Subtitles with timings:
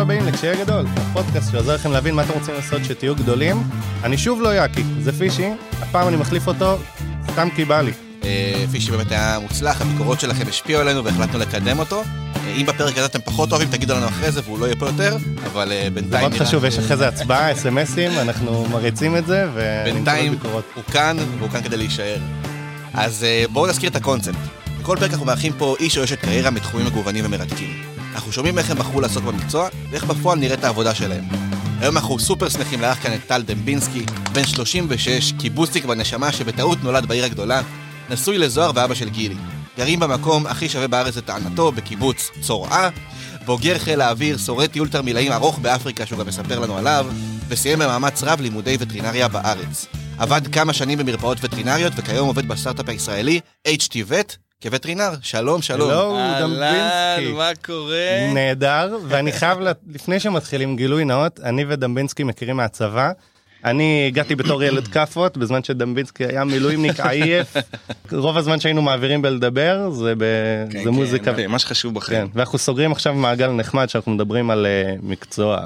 [0.00, 3.62] הבאים לקשיי גדול, הפודקאסט שעוזר לכם להבין מה אתם רוצים לעשות שתהיו גדולים.
[4.04, 6.78] אני שוב לא יאקי, זה פישי, הפעם אני מחליף אותו,
[7.30, 7.92] סתם כי בא לי.
[8.24, 12.02] אה, פישי באמת היה מוצלח, הביקורות שלכם השפיעו עלינו והחלטנו לקדם אותו.
[12.36, 14.86] אה, אם בפרק הזה אתם פחות אוהבים, תגידו לנו אחרי זה והוא לא יהיה פה
[14.86, 15.16] יותר,
[15.52, 16.20] אבל אה, זה בינתיים...
[16.20, 19.46] מאוד נראה חשוב, יש אחרי זה הצבעה, אסמסים, אנחנו מריצים את זה,
[19.84, 20.64] בינתיים ביקורות.
[20.74, 22.18] הוא כאן, והוא כאן כדי להישאר.
[22.94, 24.34] אז בואו נזכיר את הקונספט.
[24.80, 27.89] בכל פרק אנחנו מארחים פה איש או אשת קריירה מתחומים מגוונים ומרתקים.
[28.14, 31.24] אנחנו שומעים איך הם בחרו לעסוק במקצוע, ואיך בפועל נראית העבודה שלהם.
[31.80, 37.06] היום אנחנו סופר שמחים לארח כאן את טל דמבינסקי, בן 36, קיבוצניק בנשמה שבטעות נולד
[37.06, 37.62] בעיר הגדולה,
[38.10, 39.34] נשוי לזוהר ואבא של גילי.
[39.76, 42.88] גרים במקום הכי שווה בארץ לטענתו, בקיבוץ צורעה,
[43.44, 47.06] בוגר חיל האוויר, שורד טיול תרמילאים ארוך באפריקה שהוא גם מספר לנו עליו,
[47.48, 49.86] וסיים במאמץ רב לימודי וטרינריה בארץ.
[50.18, 55.10] עבד כמה שנים במרפאות וטרינריות, וכיום עובד בסטארט-אפ הישראלי HT-vet כווטרינר.
[55.22, 55.90] שלום, שלום.
[55.90, 57.32] הלו, אהלן, דמבינסקי.
[57.32, 58.30] מה קורה?
[58.34, 59.58] נהדר, ואני חייב,
[59.90, 63.12] לפני שמתחילים גילוי נאות, אני ודמבינסקי מכירים מהצבא.
[63.64, 67.56] אני הגעתי בתור ילד כאפות, בזמן שדמבינסקי היה מילואימניק עייף.
[68.12, 70.24] רוב הזמן שהיינו מעבירים בלדבר, זה, ב...
[70.70, 71.34] כן, זה מוזיקה.
[71.34, 72.28] כן, מה שחשוב כן, בחיים.
[72.34, 75.58] ואנחנו סוגרים עכשיו מעגל נחמד שאנחנו מדברים על uh, מקצוע.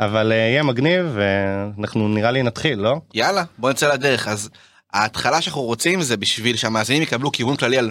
[0.00, 2.96] אבל uh, יהיה מגניב, ואנחנו נראה לי נתחיל, לא?
[3.14, 4.28] יאללה, בוא נצא לדרך.
[4.28, 4.50] אז
[4.92, 7.90] ההתחלה שאנחנו רוצים זה בשביל שהמאזינים יקבלו כיוון כללי על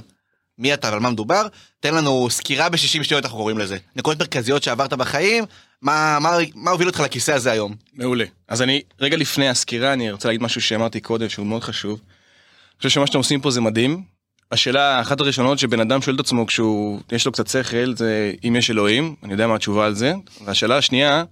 [0.57, 1.47] מי אתה ועל מה מדובר.
[1.79, 3.77] תן לנו סקירה ב-60 שניות אנחנו קוראים לזה.
[3.95, 5.43] נקודות מרכזיות שעברת בחיים,
[5.81, 7.75] מה, מה, מה הוביל אותך לכיסא הזה היום?
[7.93, 8.25] מעולה.
[8.47, 11.99] אז אני, רגע לפני הסקירה, אני רוצה להגיד משהו שאמרתי קודם, שהוא מאוד חשוב.
[11.99, 14.03] אני חושב שמה שאתם עושים פה זה מדהים.
[14.51, 18.55] השאלה, אחת הראשונות שבן אדם שואל את עצמו כשהוא, יש לו קצת שכל, זה אם
[18.55, 20.13] יש אלוהים, אני יודע מה התשובה על זה.
[20.45, 21.23] והשאלה השנייה,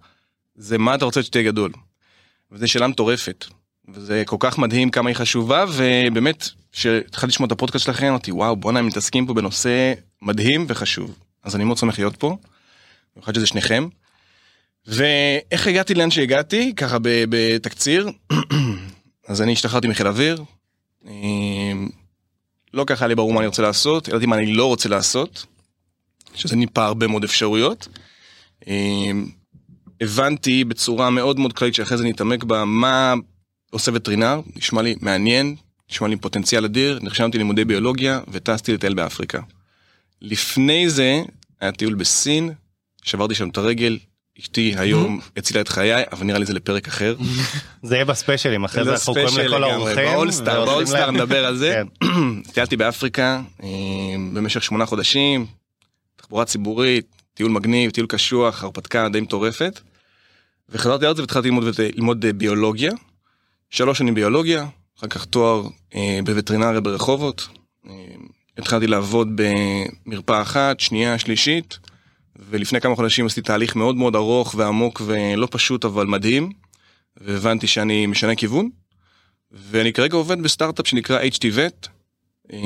[0.55, 1.72] זה מה אתה רוצה שתהיה גדול.
[2.52, 3.45] וזו שאלה מטורפת.
[3.94, 8.55] וזה כל כך מדהים כמה היא חשובה, ובאמת, כשהתחלתי לשמוע את הפודקאסט שלכם, אמרתי, וואו,
[8.55, 11.16] בואנה, הם מתעסקים פה בנושא מדהים וחשוב.
[11.44, 12.38] אז אני מאוד שמח להיות פה,
[13.16, 13.88] במיוחד שזה שניכם.
[14.88, 18.09] ואיך הגעתי לאן שהגעתי, ככה בתקציר,
[19.27, 20.43] אז אני השתחררתי מחיל אוויר,
[21.05, 21.89] אמ,
[22.73, 25.45] לא ככה היה לי ברור מה אני רוצה לעשות, ידעתי מה אני לא רוצה לעשות,
[26.33, 27.87] שזה ניפה הרבה מאוד אפשרויות.
[28.67, 29.30] אמ,
[30.02, 33.14] הבנתי בצורה מאוד מאוד כללית שאחרי זה נתעמק בה מה
[33.71, 35.55] עושה וטרינר, נשמע לי מעניין,
[35.92, 39.40] נשמע לי פוטנציאל אדיר, נרשמתי ללימודי ביולוגיה וטסתי לטייל באפריקה.
[40.22, 41.22] לפני זה
[41.62, 42.54] היה טיול בסין,
[43.04, 43.98] שברתי שם את הרגל,
[44.40, 47.16] אשתי היום הצילה את חיי, אבל נראה לי זה לפרק אחר.
[47.84, 49.96] זה יהיה בספיישלים, אחרי זה אנחנו קוראים לכל האורחים.
[49.96, 51.82] באולסטאר, באולסטאר נדבר על זה.
[52.02, 52.08] כן.
[52.54, 53.70] טיילתי באפריקה אה,
[54.34, 55.46] במשך שמונה חודשים,
[56.16, 59.80] תחבורה ציבורית, טיול מגניב, טיול קשוח, הרפתקה די מטורפת.
[60.70, 61.66] וחזרתי ארצה והתחלתי ללמוד,
[61.96, 62.92] ללמוד אה, ביולוגיה.
[63.70, 64.66] שלוש שנים ביולוגיה,
[65.02, 67.48] אחר כך תואר אה, בווטרינריה ברחובות.
[67.89, 67.94] אה,
[68.58, 71.80] התחלתי לעבוד במרפאה אחת, שנייה, שלישית,
[72.50, 76.52] ולפני כמה חודשים עשיתי תהליך מאוד מאוד ארוך ועמוק ולא פשוט אבל מדהים,
[77.17, 78.70] והבנתי שאני משנה כיוון,
[79.52, 81.88] ואני כרגע עובד בסטארט-אפ שנקרא HT-vet,
[82.54, 82.60] אה,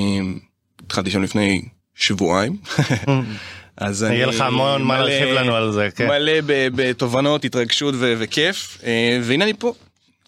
[0.85, 1.62] התחלתי שם לפני
[1.95, 2.57] שבועיים.
[3.78, 6.07] אז אני יהיה לך המון מה להרחיב לנו על זה, כן.
[6.07, 9.74] מלא בתובנות, התרגשות וכיף, אה, והנה אני פה.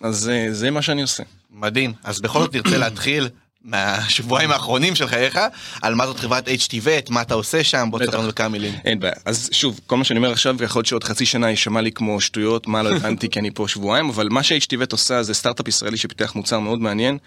[0.02, 1.24] אז אה, זה מה שאני עושה.
[1.58, 1.94] מדהים.
[2.04, 3.30] אז בכל זאת נרצה להתחיל
[3.62, 5.40] מהשבועיים האחרונים של חייך,
[5.82, 8.00] על מה זאת חברת HT-vet, מה אתה עושה שם, בוא.
[8.00, 8.74] תספר לנו בכמה מילים.
[8.86, 9.14] אין בעיה.
[9.26, 12.22] אז שוב, כל מה שאני אומר עכשיו, יכול להיות שעוד חצי שנה יישמע לי כמו
[12.22, 15.98] שטויות, מה לא הבנתי כי אני פה שבועיים, אבל מה ש-HTVet עושה זה סטארט-אפ ישראלי
[15.98, 17.18] שפיתח מוצר מאוד מעניין,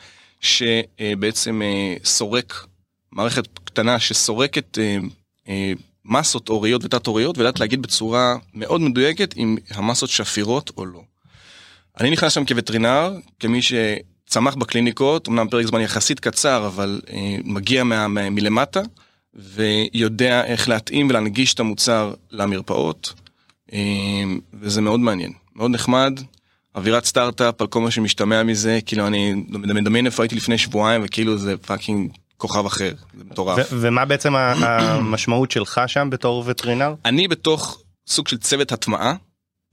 [0.41, 2.67] שבעצם אה, סורק,
[3.13, 4.97] מערכת קטנה שסורקת אה,
[5.49, 5.73] אה,
[6.05, 11.01] מסות אוריות ותת-אוריות, ויודעת להגיד בצורה מאוד מדויקת אם המסות שפירות או לא.
[12.01, 13.63] אני נכנס שם כווטרינר, כמי
[14.31, 18.81] שצמח בקליניקות, אמנם פרק זמן יחסית קצר, אבל אה, מגיע מה, מה, מלמטה,
[19.35, 23.13] ויודע איך להתאים ולהנגיש את המוצר למרפאות,
[23.73, 23.79] אה,
[24.61, 26.21] וזה מאוד מעניין, מאוד נחמד.
[26.75, 31.39] אווירת סטארט-אפ על כל מה שמשתמע מזה, כאילו אני מדמיין איפה הייתי לפני שבועיים וכאילו
[31.39, 33.69] זה fucking כוכב אחר, זה מטורף.
[33.71, 36.95] ומה בעצם המשמעות שלך שם בתור וטרינר?
[37.05, 39.15] אני בתוך סוג של צוות הטמעה,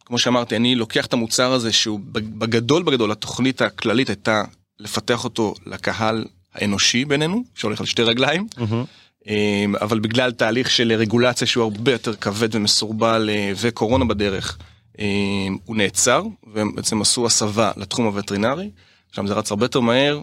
[0.07, 4.43] כמו שאמרתי, אני לוקח את המוצר הזה שהוא בגדול בגדול, התוכנית הכללית הייתה
[4.79, 8.83] לפתח אותו לקהל האנושי בינינו, שהולך על שתי רגליים, מהמם.
[9.27, 14.57] אמ, אבל בגלל תהליך של רגולציה שהוא הרבה יותר כבד ומסורבל אה, וקורונה בדרך,
[14.99, 16.23] אמ, הוא נעצר,
[16.53, 18.69] והם בעצם עשו הסבה לתחום הווטרינרי,
[19.11, 20.21] שם זה רץ הרבה יותר מהר,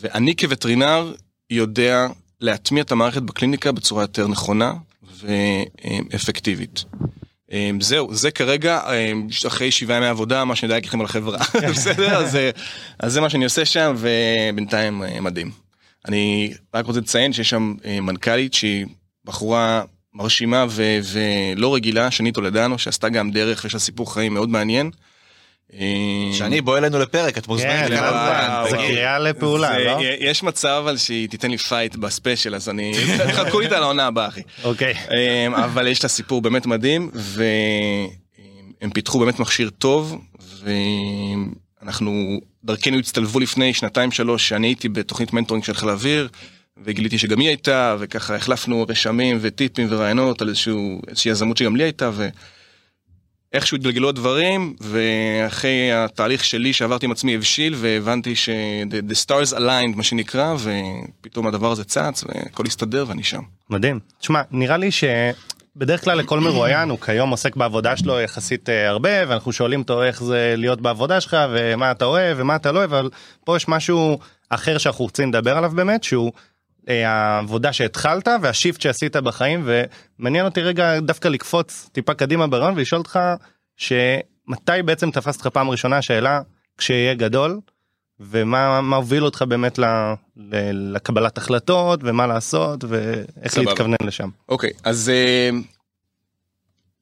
[0.00, 1.14] ואני כווטרינר
[1.50, 2.06] יודע
[2.40, 4.72] להטמיע את המערכת בקליניקה בצורה יותר נכונה
[5.20, 6.84] ואפקטיבית.
[7.52, 11.38] אמ, זהו, זה כרגע, אמ, אחרי שבעה ימי עבודה, מה שאני יודע לכם על החברה,
[11.74, 12.16] בסדר?
[12.16, 12.50] אז, אה,
[12.98, 15.50] אז זה מה שאני עושה שם, ובינתיים אה, מדהים.
[16.08, 18.86] אני רק רוצה לציין שיש שם אה, מנכ"לית שהיא
[19.24, 19.82] בחורה
[20.14, 24.90] מרשימה ו- ולא רגילה, שני טולדנו, שעשתה גם דרך ויש לה סיפור חיים מאוד מעניין.
[25.80, 25.86] אה,
[26.32, 27.88] שני, בוא אלינו לפרק, את מוזמנת.
[27.88, 27.94] כן.
[27.98, 28.76] וואו, זה.
[28.76, 29.98] קריאה לפעולה, זה- לא?
[30.20, 32.92] יש מצב אבל שהיא תיתן לי fight בספיישל, אז אני...
[33.36, 34.40] חכו איתה לעונה הבאה, אחי.
[34.64, 34.94] אוקיי.
[35.46, 40.18] אמ, אבל יש לה סיפור באמת מדהים והם פיתחו באמת מכשיר טוב
[41.82, 46.28] ואנחנו דרכנו הצטלבו לפני שנתיים שלוש שאני הייתי בתוכנית mentoring של חיל האוויר
[46.84, 51.82] וגיליתי שגם היא הייתה וככה החלפנו רשמים וטיפים ורעיונות על איזשהו איזושהי יזמות שגם לי
[51.84, 52.10] הייתה
[53.52, 58.48] ואיכשהו התגלגלו הדברים ואחרי התהליך שלי שעברתי עם עצמי הבשיל והבנתי ש-
[58.90, 63.42] the, stars aligned מה שנקרא ופתאום הדבר הזה צץ והכל הסתדר ואני שם.
[63.70, 64.00] מדהים.
[64.20, 69.10] תשמע, נראה לי שבדרך כלל לכל מרואיין הוא כיום עוסק בעבודה שלו יחסית אה, הרבה
[69.28, 72.94] ואנחנו שואלים אותו איך זה להיות בעבודה שלך ומה אתה אוהב ומה אתה לא אוהב
[72.94, 73.10] אבל
[73.44, 76.32] פה יש משהו אחר שאנחנו רוצים לדבר עליו באמת שהוא
[76.88, 79.68] העבודה שהתחלת והשיפט שעשית בחיים
[80.18, 83.18] ומעניין אותי רגע דווקא לקפוץ טיפה קדימה ברעיון ולשאול אותך
[83.76, 86.40] שמתי בעצם תפסת לך פעם ראשונה השאלה
[86.78, 87.60] כשיהיה גדול
[88.20, 89.84] ומה מה הוביל אותך באמת ל,
[90.36, 93.70] ל, לקבלת החלטות ומה לעשות ואיך סבבה.
[93.70, 94.28] להתכוונן לשם.
[94.48, 95.50] אוקיי, אז אה,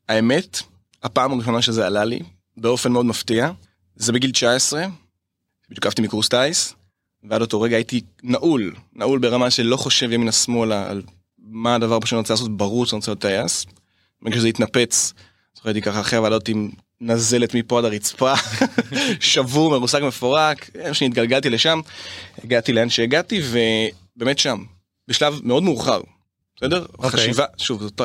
[0.08, 0.58] האמת,
[1.02, 2.22] הפעם הראשונה שזה עלה לי,
[2.56, 3.50] באופן מאוד מפתיע,
[3.96, 4.84] זה בגיל 19,
[5.70, 6.74] בדיוק מקורס טיס,
[7.24, 11.02] ועד אותו רגע הייתי נעול, נעול ברמה של לא חושב ימינה שמאלה על
[11.38, 13.66] מה הדבר שאני רוצה לעשות, ברור שאני רוצה להיות טייס.
[14.22, 15.12] ברגע שזה התנפץ,
[15.56, 16.70] זוכר הייתי ככה אחרי הוועדות עם
[17.00, 18.34] נזלת מפה עד הרצפה,
[19.20, 21.80] שבור, מרוסק מפורק, איך שהתגלגלתי לשם,
[22.44, 24.64] הגעתי לאן שהגעתי, ובאמת שם,
[25.08, 26.00] בשלב מאוד מאוחר,
[26.56, 26.86] בסדר?
[26.98, 27.10] אוקיי.
[27.10, 28.00] חשיבה, שוב, זאת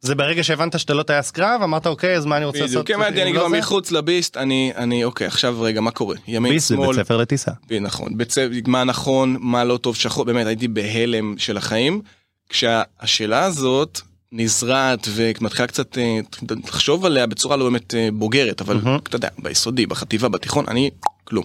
[0.00, 2.84] זה ברגע שהבנת שאתה לא טייס קרב אמרת אוקיי אז מה אני רוצה לעשות.
[2.84, 3.58] בדיוק, כן, אני לא כבר זה?
[3.58, 6.16] מחוץ לביסט, אני, אני, אוקיי, עכשיו רגע, מה קורה?
[6.28, 7.50] ימין, ביס זה שמאל, בית ספר לטיסה.
[7.80, 12.02] נכון, בית ספר, מה נכון, מה לא טוב, שחור, באמת הייתי בהלם של החיים,
[12.48, 14.00] כשהשאלה הזאת
[14.32, 16.20] נזרעת ומתחילה קצת אה,
[16.64, 18.80] לחשוב עליה בצורה לא באמת אה, בוגרת, אבל.
[18.96, 20.90] אתה יודע, ביסודי, בחטיבה, בתיכון, אני
[21.24, 21.44] כלום,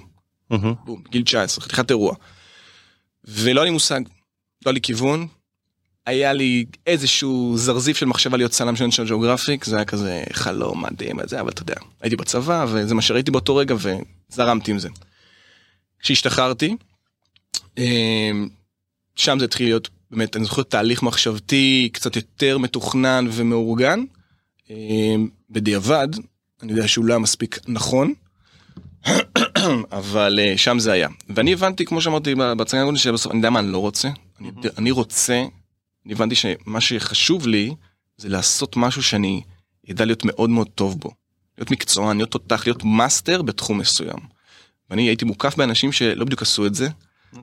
[1.11, 2.15] גיל 19, חתיכת אירוע.
[3.25, 3.99] ולא היה לי מושג,
[4.65, 5.27] לא היה לי כיוון,
[6.05, 10.83] היה לי איזשהו זרזיף של מחשבה להיות צלם של נשיונל ג'אוגרפיק, זה היה כזה חלום
[10.83, 14.89] מדהים וזה, אבל אתה יודע, הייתי בצבא וזה מה שראיתי באותו רגע וזרמתי עם זה.
[15.99, 16.75] כשהשתחררתי,
[17.77, 18.49] אמ,
[19.15, 24.03] שם זה התחיל להיות באמת, אני זוכר תהליך מחשבתי קצת יותר מתוכנן ומאורגן.
[24.69, 26.07] אמ, בדיעבד,
[26.63, 28.13] אני יודע שהוא לא היה מספיק נכון,
[29.91, 31.09] אבל אה, שם זה היה.
[31.29, 34.09] ואני הבנתי, כמו שאמרתי הקודמת, שבסוף אני יודע מה אני לא רוצה.
[34.77, 35.43] אני רוצה,
[36.05, 37.75] אני הבנתי שמה שחשוב לי
[38.17, 39.41] זה לעשות משהו שאני
[39.91, 41.11] אדע להיות מאוד מאוד טוב בו.
[41.57, 44.19] להיות מקצוען, להיות תותח, להיות מאסטר בתחום מסוים.
[44.89, 46.89] ואני הייתי מוקף באנשים שלא בדיוק עשו את זה.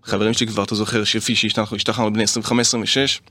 [0.04, 3.30] חברים שלי כבר, אתה זוכר, שכשהשתחררנו השתחררנו בני 25-26,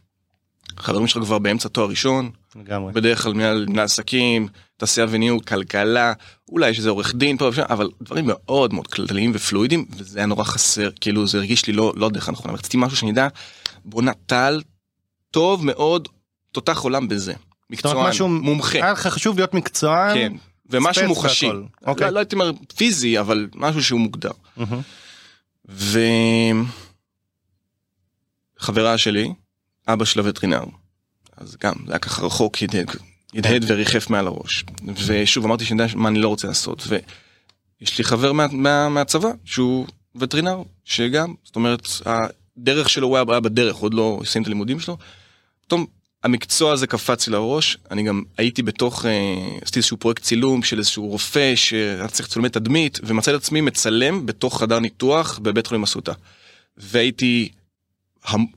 [0.77, 2.93] חברים שלך כבר באמצע תואר ראשון, לגמרי.
[2.93, 6.13] בדרך כלל מנהל עסקים, תעשייה וניהול, כלכלה,
[6.49, 10.25] אולי יש איזה עורך דין פה ושם, אבל דברים מאוד מאוד כלליים ופלואידיים, וזה היה
[10.25, 13.27] נורא חסר, כאילו זה הרגיש לי לא, לא הדרך הנכונה, רציתי משהו שאני אדע,
[13.85, 14.61] בואנה טל,
[15.31, 16.07] טוב מאוד,
[16.51, 17.33] תותח עולם בזה,
[17.69, 20.13] מקצוען, משהו- מומחה, היה לך חשוב להיות מקצוען.
[20.13, 20.33] כן,
[20.69, 21.49] ומשהו מוחשי.
[21.85, 22.07] אוקיי.
[22.07, 24.31] לא, לא הייתי אומר פיזי, אבל משהו שהוא מוגדר.
[24.57, 24.81] מהמם.
[28.59, 29.33] וחברה שלי,
[29.87, 30.63] אבא שלה וטרינר.
[31.37, 32.57] אז גם, זה היה ככה רחוק,
[33.35, 34.65] הדהד, וריחף מעל הראש.
[35.07, 36.87] ושוב, אמרתי שאני יודע מה אני לא רוצה לעשות.
[36.87, 43.39] ויש לי חבר מה, מה, מהצבא, שהוא וטרינר, שגם, זאת אומרת, הדרך שלו, הוא היה
[43.39, 44.97] בדרך, עוד לא סיים את הלימודים שלו.
[45.71, 45.85] פתאום
[46.23, 49.11] המקצוע הזה קפץ לי לראש, אני גם הייתי בתוך, אה,
[49.61, 54.25] עשיתי איזשהו פרויקט צילום של איזשהו רופא שהיה צריך צילומי תדמית, ומצא את עצמי מצלם
[54.25, 56.11] בתוך חדר ניתוח בבית חולים אסותא.
[56.77, 57.49] והייתי,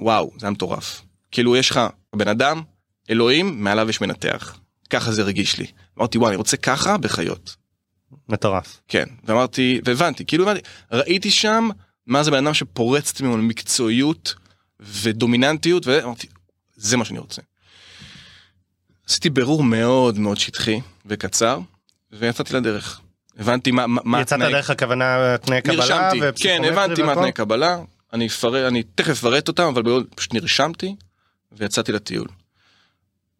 [0.00, 1.02] וואו, זה היה מטורף.
[1.30, 1.80] כאילו יש לך
[2.16, 2.62] בן אדם,
[3.10, 4.58] אלוהים, מעליו יש מנתח.
[4.90, 5.66] ככה זה הרגיש לי.
[5.98, 7.56] אמרתי, וואי, אני רוצה ככה בחיות.
[8.28, 8.80] מטורף.
[8.88, 10.60] כן, ואמרתי, והבנתי, כאילו הבנתי,
[10.92, 11.68] ראיתי שם
[12.06, 14.34] מה זה בן אדם שפורץ ממנו מקצועיות
[14.80, 16.26] ודומיננטיות, ואמרתי,
[16.76, 17.42] זה מה שאני רוצה.
[19.08, 21.58] עשיתי בירור מאוד מאוד שטחי וקצר,
[22.12, 23.00] ויצאתי לדרך.
[23.38, 27.14] הבנתי מה, מה, יצאת דרך הכוונה תנאי קבלה נרשמתי, כן, הבנתי מה?
[27.14, 27.78] תנאי קבלה,
[28.12, 30.96] אני אפרט, אני תכף אפרט אותם, אבל פשוט נרשמתי
[31.52, 32.28] ויצאתי לטיול.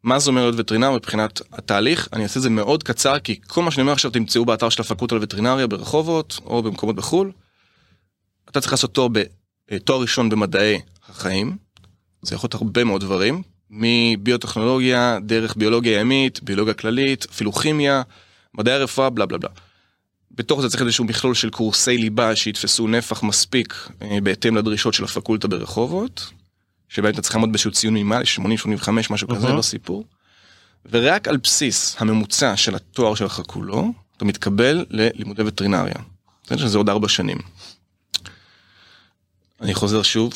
[0.02, 2.08] מה זה אומר להיות וטרינר מבחינת התהליך?
[2.12, 4.82] אני אעשה את זה מאוד קצר, כי כל מה שאני אומר עכשיו תמצאו באתר של
[4.82, 7.32] הפקולטה לווטרינריה ברחובות, או במקומות בחו"ל.
[8.50, 9.18] אתה צריך לעשות תואר, ב,
[9.72, 11.56] אה, תואר ראשון במדעי החיים,
[12.25, 18.02] זה יכול להיות הרבה מאוד דברים, מביוטכנולוגיה, דרך ביולוגיה ימית, ביולוגיה כללית, אפילו כימיה,
[18.54, 19.50] מדעי הרפואה, בלה בלה בלה.
[20.31, 25.04] בתוך זה צריך איזשהו מכלול של קורסי ליבה שיתפסו נפח מספיק אה, בהתאם לדרישות של
[25.04, 26.31] הפקולטה ברחובות,
[26.88, 28.25] שבהם אתה צריך לעמוד באיזשהו ציון מינימלי
[28.85, 29.57] 80-85 משהו כזה אהה.
[29.57, 30.04] בסיפור.
[30.90, 35.95] ורק על בסיס הממוצע של התואר שלך כולו אתה מתקבל ללימודי וטרינריה.
[36.57, 37.38] שזה עוד ארבע שנים.
[39.61, 40.33] אני חוזר שוב,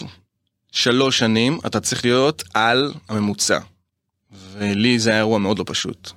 [0.72, 3.58] שלוש שנים אתה צריך להיות על הממוצע.
[4.52, 6.10] ולי זה היה אירוע מאוד לא פשוט.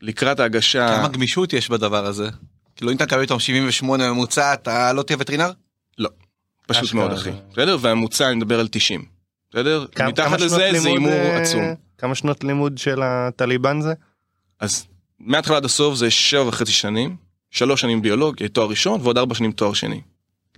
[0.00, 0.88] לקראת ההגשה...
[0.98, 2.28] כמה גמישות יש בדבר הזה?
[2.76, 5.50] כאילו אם אתה מקבל איתם 78 ממוצע אתה לא תהיה וטרינר?
[5.98, 6.08] לא.
[6.66, 7.30] פשוט מאוד אחי.
[7.52, 7.76] בסדר?
[7.80, 9.04] והממוצע אני מדבר על 90.
[9.50, 9.86] בסדר?
[10.08, 11.74] מתחת לזה זה הימור אה, עצום.
[11.98, 13.92] כמה שנות לימוד של הטליבן זה?
[14.60, 14.86] אז
[15.20, 17.16] מההתחלה עד הסוף זה שבע וחצי שנים,
[17.50, 20.00] שלוש שנים ביולוגיה, תואר ראשון, ועוד ארבע שנים תואר שני.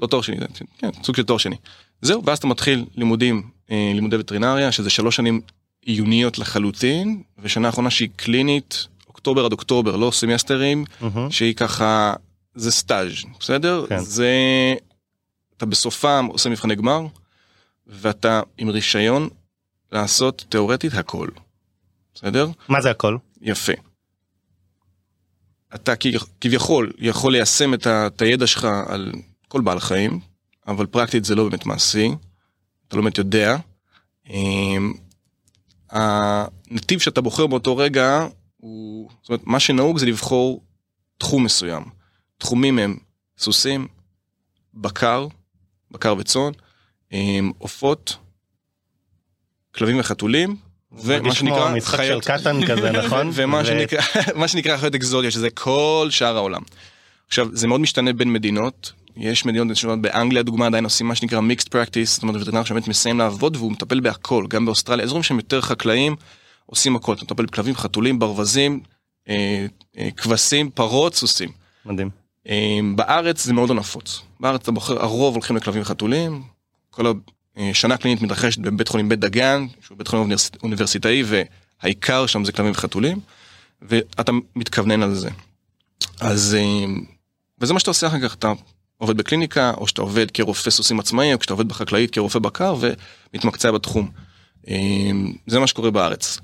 [0.02, 0.36] לא תואר שני,
[0.78, 1.56] כן, סוג של תואר שני.
[2.02, 5.40] זהו, ואז אתה מתחיל לימודים, אה, לימודי וטרינריה, שזה שלוש שנים
[5.82, 11.30] עיוניות לחלוטין, ושנה אחרונה שהיא קלינית, אוקטובר עד אוקטובר, לא סמסטרים, מהמם.
[11.30, 12.14] שהיא ככה,
[12.54, 13.86] זה סטאז', בסדר?
[13.88, 13.98] כן.
[13.98, 14.34] זה,
[15.56, 17.00] אתה בסופם עושה מבחני גמר,
[17.86, 19.28] ואתה עם רישיון
[19.92, 21.28] לעשות תאורטית הכל.
[22.14, 22.48] בסדר?
[22.68, 23.16] מה זה הכל?
[23.40, 23.72] יפה.
[25.74, 25.92] אתה
[26.40, 29.12] כביכול יכול ליישם את הידע שלך על
[29.50, 30.20] כל בעל חיים,
[30.66, 32.10] אבל פרקטית זה לא באמת מעשי,
[32.88, 33.56] אתה לא באמת יודע.
[34.30, 34.92] אמ,
[35.90, 38.26] הנתיב שאתה בוחר באותו רגע,
[38.56, 40.62] הוא, זאת אומרת, מה שנהוג זה לבחור
[41.18, 41.82] תחום מסוים.
[42.38, 42.96] תחומים הם
[43.38, 43.88] סוסים,
[44.74, 45.26] בקר,
[45.90, 46.50] בקר וצאן,
[47.12, 48.16] אמ, עופות,
[49.74, 50.56] כלבים וחתולים,
[50.92, 53.30] ומה שנקרא משחק של חיות קטן כזה נכון?
[53.34, 56.62] ומה שנקרא, שנקרא חיות אקזוטיות, שזה כל שאר העולם.
[57.26, 58.92] עכשיו, זה מאוד משתנה בין מדינות.
[59.20, 62.88] יש מדינות שונות, באנגליה דוגמה עדיין עושים מה שנקרא mixed practice, זאת אומרת וטרינר שבאמת
[62.88, 66.16] מסיים לעבוד והוא מטפל בהכל, גם באוסטרליה, אזורים שהם יותר חקלאים,
[66.66, 68.80] עושים הכל, אתה מטפל בכלבים, חתולים, ברווזים,
[69.28, 69.66] אה,
[69.98, 71.48] אה, כבשים, פרות, סוסים.
[71.86, 72.10] מדהים.
[72.48, 74.20] אה, בארץ זה מאוד לא נפוץ.
[74.40, 76.42] בארץ אתה בוחר, הרוב הולכים לכלבים וחתולים.
[76.90, 77.12] כל
[77.56, 81.22] השנה הקלינית מתרחשת בבית חולים בית דגן, שהוא בית חולים אוניברס- אוניברסיטאי,
[81.82, 83.20] והעיקר שם זה כלבים וחתולים,
[83.82, 85.30] ואתה מתכוונן על זה.
[86.20, 86.84] אז, אה,
[87.58, 88.52] וזה מה שאתה עושה אחר כך, אתה
[89.00, 93.70] עובד בקליניקה, או שאתה עובד כרופא סוסים עצמאי, או כשאתה עובד בחקלאית כרופא בקר, ומתמקצע
[93.70, 94.10] בתחום.
[94.68, 95.10] אה,
[95.46, 96.38] זה מה שקורה בארץ.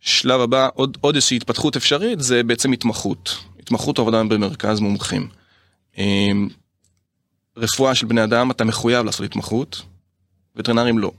[0.00, 3.36] שלב הבא, עוד, עוד איזושהי התפתחות אפשרית, זה בעצם התמחות.
[3.60, 5.28] התמחות עבודה במרכז מומחים.
[5.98, 6.48] אמ,
[7.56, 9.82] רפואה של בני אדם, אתה מחויב לעשות התמחות,
[10.56, 11.12] וטרינרים לא.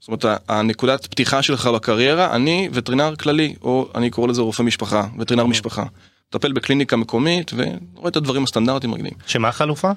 [0.00, 5.06] זאת אומרת, הנקודת פתיחה שלך בקריירה, אני וטרינר כללי, או אני קורא לזה רופא משפחה,
[5.18, 5.84] וטרינר משפחה.
[6.28, 9.12] מטפל בקליניקה מקומית, ורואה את הדברים הסטנדרטיים הרגילים.
[9.26, 9.90] שמה החלופה?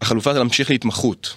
[0.00, 1.34] החלופה זה להמשיך להתמחות.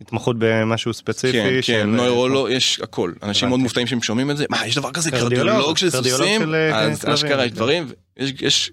[0.00, 1.32] התמחות במשהו ספציפי?
[1.32, 3.12] כן, כן, נוירולוג, יש הכל.
[3.22, 3.48] אנשים.
[3.48, 6.54] מאוד מופתעים שהם שומעים את זה, מה, יש דבר כזה קרדיולוג, של סוסים?
[6.54, 7.52] אה, אז אשכרה יש.
[7.52, 8.70] דברים, יש-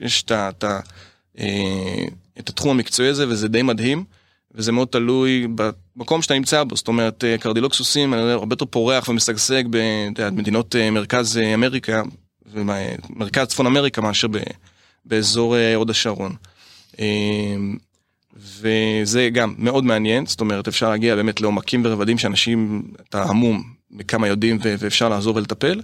[0.50, 0.64] את
[1.40, 2.06] אה,
[2.40, 4.04] את התחום המקצועי הזה, וזה די מדהים,
[4.56, 5.48] וזה מאוד תלוי
[5.96, 11.38] במקום שאתה נמצא בו, זאת אומרת, אה, קרדיולוג סוסים הרבה יותר פורח ומשגשג במדינות מרכז
[11.54, 12.02] אמריקה,
[12.54, 14.28] ומרכז צפון אמריקה מאשר
[15.06, 16.36] באזור הוד השרון.
[18.36, 24.28] וזה גם מאוד מעניין, זאת אומרת אפשר להגיע באמת לעומקים ורבדים שאנשים, אתה המום בכמה
[24.28, 25.82] יודעים ואפשר לעזור ולטפל.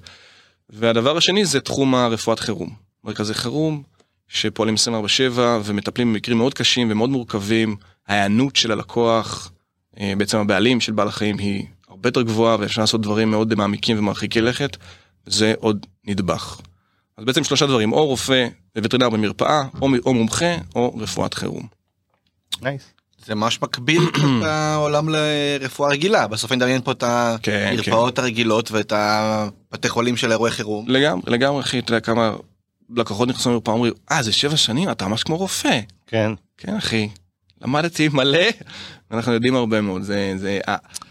[0.70, 2.70] והדבר השני זה תחום הרפואת חירום.
[3.04, 3.84] מרכזי חירום
[4.28, 7.76] שפועלים 24/7 ומטפלים במקרים מאוד קשים ומאוד מורכבים.
[8.08, 9.52] ההיענות של הלקוח,
[10.00, 14.00] אה, בעצם הבעלים של בעל החיים היא הרבה יותר גבוהה ואפשר לעשות דברים מאוד מעמיקים
[14.00, 14.78] ומרחיקי לכת.
[15.26, 16.62] זה עוד נדבך.
[17.18, 21.81] אז בעצם שלושה דברים, או רופא וטרינר במרפאה, או מומחה, או רפואת חירום.
[22.62, 22.84] nice.
[23.26, 27.04] זה ממש מקביל את העולם לרפואה רגילה בסוף אני מדמיין פה את
[27.44, 30.86] כן, המרפאות הרגילות ואת הבתי חולים של אירועי חירום.
[30.88, 32.34] לגמרי, לגמרי אחי, אתה יודע כמה
[32.96, 35.80] לקוחות נכנסו למרפאה אומרים, אה זה שבע שנים אתה ממש כמו רופא.
[36.08, 36.32] כן.
[36.58, 37.10] כן אחי,
[37.62, 38.48] למדתי מלא,
[39.12, 40.60] ואנחנו יודעים הרבה מאוד, זה, זה,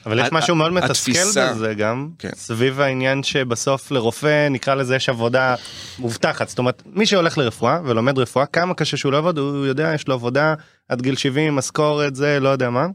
[0.07, 2.31] אבל יש משהו מאוד מתסכל בזה גם, כן.
[2.35, 5.55] סביב העניין שבסוף לרופא נקרא לזה יש עבודה
[5.99, 9.93] מובטחת, זאת אומרת מי שהולך לרפואה ולומד רפואה כמה קשה שהוא לא יעבוד הוא יודע
[9.95, 10.55] יש לו עבודה
[10.89, 12.87] עד גיל 70 משכורת זה לא יודע מה.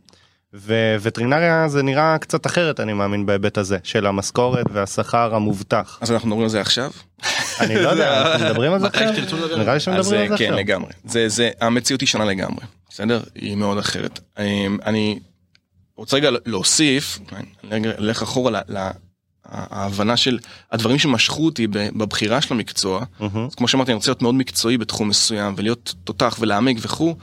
[1.02, 5.98] ווטרינריה זה נראה קצת אחרת אני מאמין בהיבט הזה של המשכורת והשכר המובטח.
[6.02, 6.92] אז אנחנו מדברים על זה עכשיו.
[7.60, 9.58] אני לא יודע אנחנו מדברים על זה עכשיו?
[9.58, 10.58] נראה לי שמדברים על זה אה, כן עכשיו.
[10.58, 13.22] לגמרי, זה, זה, המציאות היא שונה לגמרי, בסדר?
[13.36, 14.20] היא מאוד אחרת.
[14.40, 15.20] אה, אני
[15.98, 17.20] רוצה רגע להוסיף,
[17.72, 18.62] רגע אלך אחורה
[19.46, 20.40] ההבנה של
[20.72, 23.04] הדברים שמשכו אותי בבחירה של המקצוע.
[23.20, 23.46] מהמם.
[23.46, 27.16] אז כמו שאמרתי, אני רוצה להיות מאוד מקצועי בתחום מסוים ולהיות תותח ולהעמיק וכו',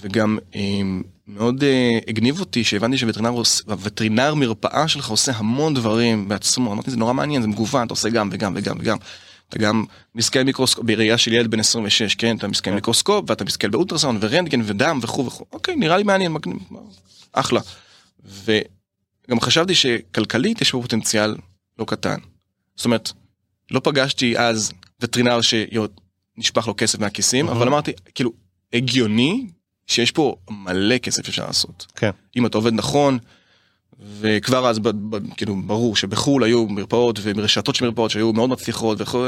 [0.00, 0.80] וגם אה,
[1.26, 7.12] מאוד אה, הגניב אותי שהבנתי שווטרינר מרפאה שלך עושה המון דברים בעצמו, אמרתי זה נורא
[7.12, 8.96] מעניין, זה מגוון, אתה עושה גם וגם וגם וגם.
[9.48, 13.68] אתה גם מסתכל מיקרוסקופ, בראייה של ילד בן 26, כן, אתה מסתכל מיקרוסקופ ואתה מסתכל
[13.68, 16.58] באולטרסאונד ורנטגן ודם וכו' וכו', אוקיי, נראה לי מעניין, מגניב,
[17.32, 17.60] אחלה.
[19.30, 21.36] גם חשבתי שכלכלית יש פה פוטנציאל
[21.78, 22.18] לא קטן.
[22.76, 23.12] זאת אומרת,
[23.70, 27.48] לא פגשתי אז וטרינר שנשפך לו כסף מהכיסים.
[27.48, 28.32] אבל אמרתי, כאילו,
[28.72, 29.46] הגיוני
[29.88, 31.86] שיש פה מלא כסף שאפשר לעשות.
[31.96, 32.10] כן.
[32.36, 33.18] אם אתה עובד נכון,
[34.20, 39.00] וכבר אז ב, ב, כאילו ברור שבחו"ל היו מרפאות ורשתות של מרפאות שהיו מאוד מצליחות
[39.00, 39.26] וכו'.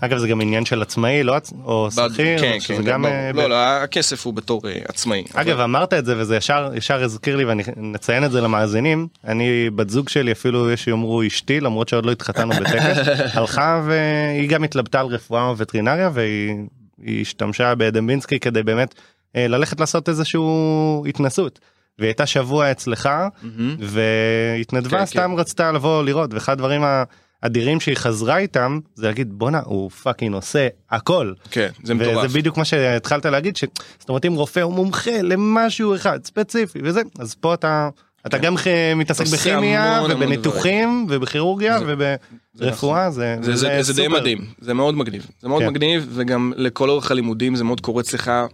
[0.00, 3.14] אגב זה גם עניין של עצמאי לא עצ- או שכיר כן, שזה כן, גם ברור.
[3.14, 5.24] אה, לא, ב- לא, הכסף הוא בתור אה, עצמאי.
[5.34, 9.06] אגב אבל- אמרת את זה וזה ישר ישר הזכיר לי ואני נציין את זה למאזינים
[9.24, 12.98] אני בת זוג שלי אפילו יש שיאמרו אשתי למרות שעוד לא התחתנו בטקס
[13.36, 16.54] הלכה והיא גם התלבטה על רפואה וטרינריה והיא
[17.02, 18.94] היא השתמשה בדמבינסקי כדי באמת
[19.36, 21.58] ללכת לעשות איזשהו התנסות.
[21.98, 23.06] והיא הייתה שבוע אצלך
[23.42, 23.76] מהמם.
[23.80, 26.82] והתנדבה כן, סתם רצתה לבוא לראות ואחד הדברים
[27.42, 31.32] האדירים שהיא חזרה איתם זה להגיד בואנה הוא fucking עושה הכל.
[31.50, 32.24] כן, זה מטורף.
[32.24, 33.64] וזה בדיוק מה שהתחלת להגיד ש...
[33.98, 37.88] זאת אומרת אם רופא הוא מומחה למשהו אחד ספציפי וזה אז פה אתה
[38.26, 38.44] אתה כן.
[38.44, 38.54] גם
[38.96, 41.94] מתעסק בכימיה ובניתוחים ובכירורגיה זה-
[42.58, 44.20] וברפואה זה זה, זה, זה די סופר.
[44.20, 45.68] מדהים, זה מאוד מגניב, זה מאוד כן.
[45.68, 48.46] מגניב וגם לכל אורך הלימודים זה מאוד קורץ לך, אה,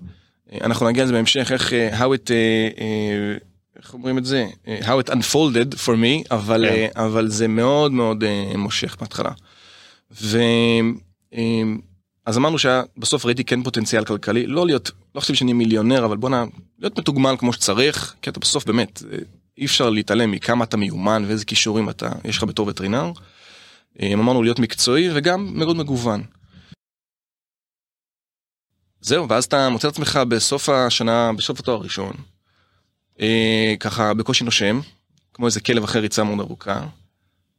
[0.60, 3.36] אנחנו נגיע לזה בהמשך, איך אה, how it, אה, אה,
[3.76, 4.46] איך אומרים את זה,
[4.82, 6.88] how it unfolded for me, אבל, כן.
[6.96, 8.24] אה, אבל זה מאוד מאוד
[8.56, 9.30] מושך בהתחלה.
[10.20, 10.38] ו...
[12.26, 16.44] אז אמרנו שבסוף ראיתי כן פוטנציאל כלכלי, לא להיות, לא חושב שאני מיליונר, אבל בואנה,
[16.78, 19.02] להיות מתוגמל כמו שצריך, כי אתה בסוף באמת,
[19.58, 23.12] אי אפשר להתעלם מכמה אתה מיומן ואיזה כישורים אתה, יש לך בתור וטרינר.
[24.02, 26.22] אמרנו להיות מקצועי וגם מאוד מגוון.
[29.02, 32.12] זהו, ואז אתה מוצא את עצמך בסוף השנה, בסוף התואר הראשון,
[33.20, 34.80] אה, ככה בקושי נושם,
[35.34, 36.86] כמו איזה כלב אחרי ריצה מאוד ארוכה,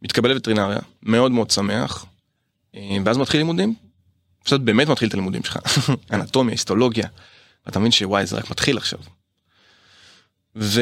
[0.01, 2.05] מתקבל לווטרינריה, מאוד מאוד שמח,
[2.75, 3.75] אה, ואז מתחיל לימודים,
[4.43, 5.57] פשוט באמת מתחיל את הלימודים שלך,
[6.13, 7.07] אנטומיה, היסטולוגיה,
[7.65, 8.99] ואתה מבין שוואי זה רק מתחיל עכשיו.
[10.55, 10.81] ו...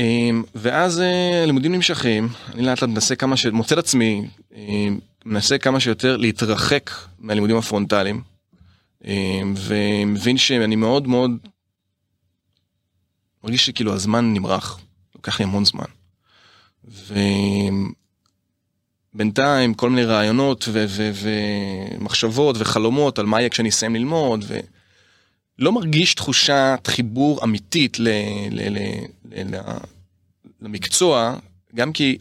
[0.00, 3.46] אה, ואז אה, הלימודים נמשכים, אני לאט לאט מנסה כמה ש...
[3.46, 4.88] מוצא את עצמי, אה,
[5.24, 8.29] מנסה כמה שיותר להתרחק מהלימודים הפרונטליים,
[9.56, 11.30] ומבין שאני מאוד מאוד
[13.44, 14.80] מרגיש שכאילו הזמן נמרח,
[15.14, 15.84] לוקח לי המון זמן.
[19.14, 24.44] ובינתיים כל מיני רעיונות ו- ו- ומחשבות וחלומות על מה יהיה כשאני אסיים ללמוד,
[25.58, 28.08] ולא מרגיש תחושת חיבור אמיתית ל-
[28.50, 28.78] ל-
[29.54, 29.60] ל-
[30.60, 31.36] למקצוע,
[31.74, 32.18] גם כי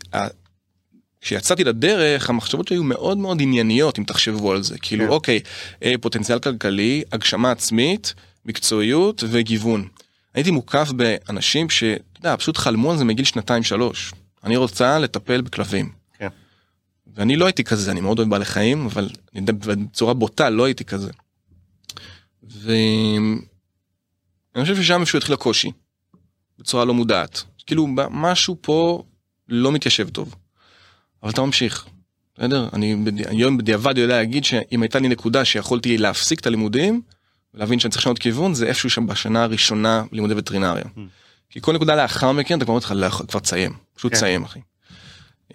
[1.22, 5.12] כשיצאתי לדרך המחשבות היו מאוד מאוד ענייניות אם תחשבו על זה כאילו כן.
[5.12, 5.40] אוקיי
[5.84, 8.14] אה, פוטנציאל כלכלי הגשמה עצמית
[8.46, 9.88] מקצועיות וגיוון.
[10.34, 14.14] הייתי מוקף באנשים שאתה יודע, פשוט חלמו על זה מגיל שנתיים שלוש.
[14.44, 15.92] אני רוצה לטפל בכלבים.
[16.18, 16.28] כן.
[17.16, 21.12] ואני לא הייתי כזה אני מאוד אוהב בעלי חיים אבל בצורה בוטה לא הייתי כזה.
[22.44, 23.42] ואני
[24.62, 25.72] חושב ששם איפשהו התחיל הקושי.
[26.60, 29.04] בצורה לא מודעת כאילו משהו פה
[29.50, 30.36] לא מתיישב טוב.
[31.24, 31.86] אבל אתה ממשיך.
[32.38, 32.70] בסדר?
[32.74, 32.96] אני
[33.28, 37.02] היום בדיעבד יודע להגיד שאם הייתה לי נקודה שיכולתי להפסיק את הלימודים
[37.54, 40.84] ולהבין שאני צריך לשנות כיוון זה איפשהו שם בשנה הראשונה לימודי וטרינריה.
[40.84, 41.00] Mm.
[41.50, 44.18] כי כל נקודה לאחר מכן אתה כבר אומר לך "לא כבר תסיים פשוט כן.
[44.18, 44.60] תסיים אחי.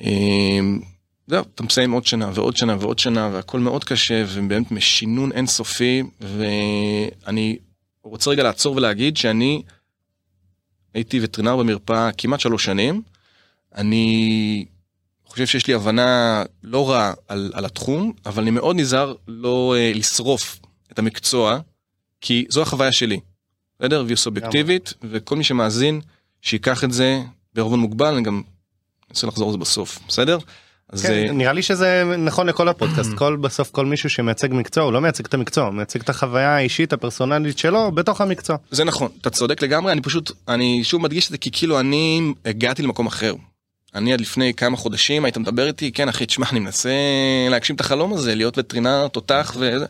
[0.00, 0.80] אמ,
[1.26, 6.02] זהו אתה מסיים עוד שנה ועוד שנה ועוד שנה והכל מאוד קשה ובאמת משינון אינסופי
[6.20, 7.58] ואני
[8.02, 9.62] רוצה רגע לעצור ולהגיד שאני
[10.94, 13.02] הייתי וטרינר במרפאה כמעט שלוש שנים.
[13.74, 14.64] אני
[15.34, 19.92] חושב שיש לי הבנה לא רעה על, על התחום, אבל אני מאוד נזהר לא אה,
[19.94, 20.58] לשרוף
[20.92, 21.58] את המקצוע,
[22.20, 23.20] כי זו החוויה שלי.
[23.78, 24.02] בסדר?
[24.06, 26.00] והיא סובייקטיבית, וכל מי שמאזין,
[26.42, 27.20] שייקח את זה
[27.54, 28.42] בערבון מוגבל, אני גם
[29.10, 30.38] אנסה לחזור לזה בסוף, בסדר?
[30.88, 34.84] אז כן, אה, נראה לי שזה נכון לכל הפודקאסט כל בסוף כל מישהו שמייצג מקצוע
[34.84, 38.56] הוא לא מייצג את המקצוע הוא מייצג את החוויה האישית הפרסונלית שלו בתוך המקצוע.
[38.70, 42.32] זה נכון, אתה צודק לגמרי, אני פשוט, אני שוב מדגיש את זה כי כאילו אני
[42.44, 43.34] הגעתי למקום אחר.
[43.94, 46.90] אני עד לפני כמה חודשים היית מדבר איתי, כן אחי, תשמע, אני מנסה
[47.50, 49.86] להגשים את החלום הזה, להיות וטרינר תותח וזה,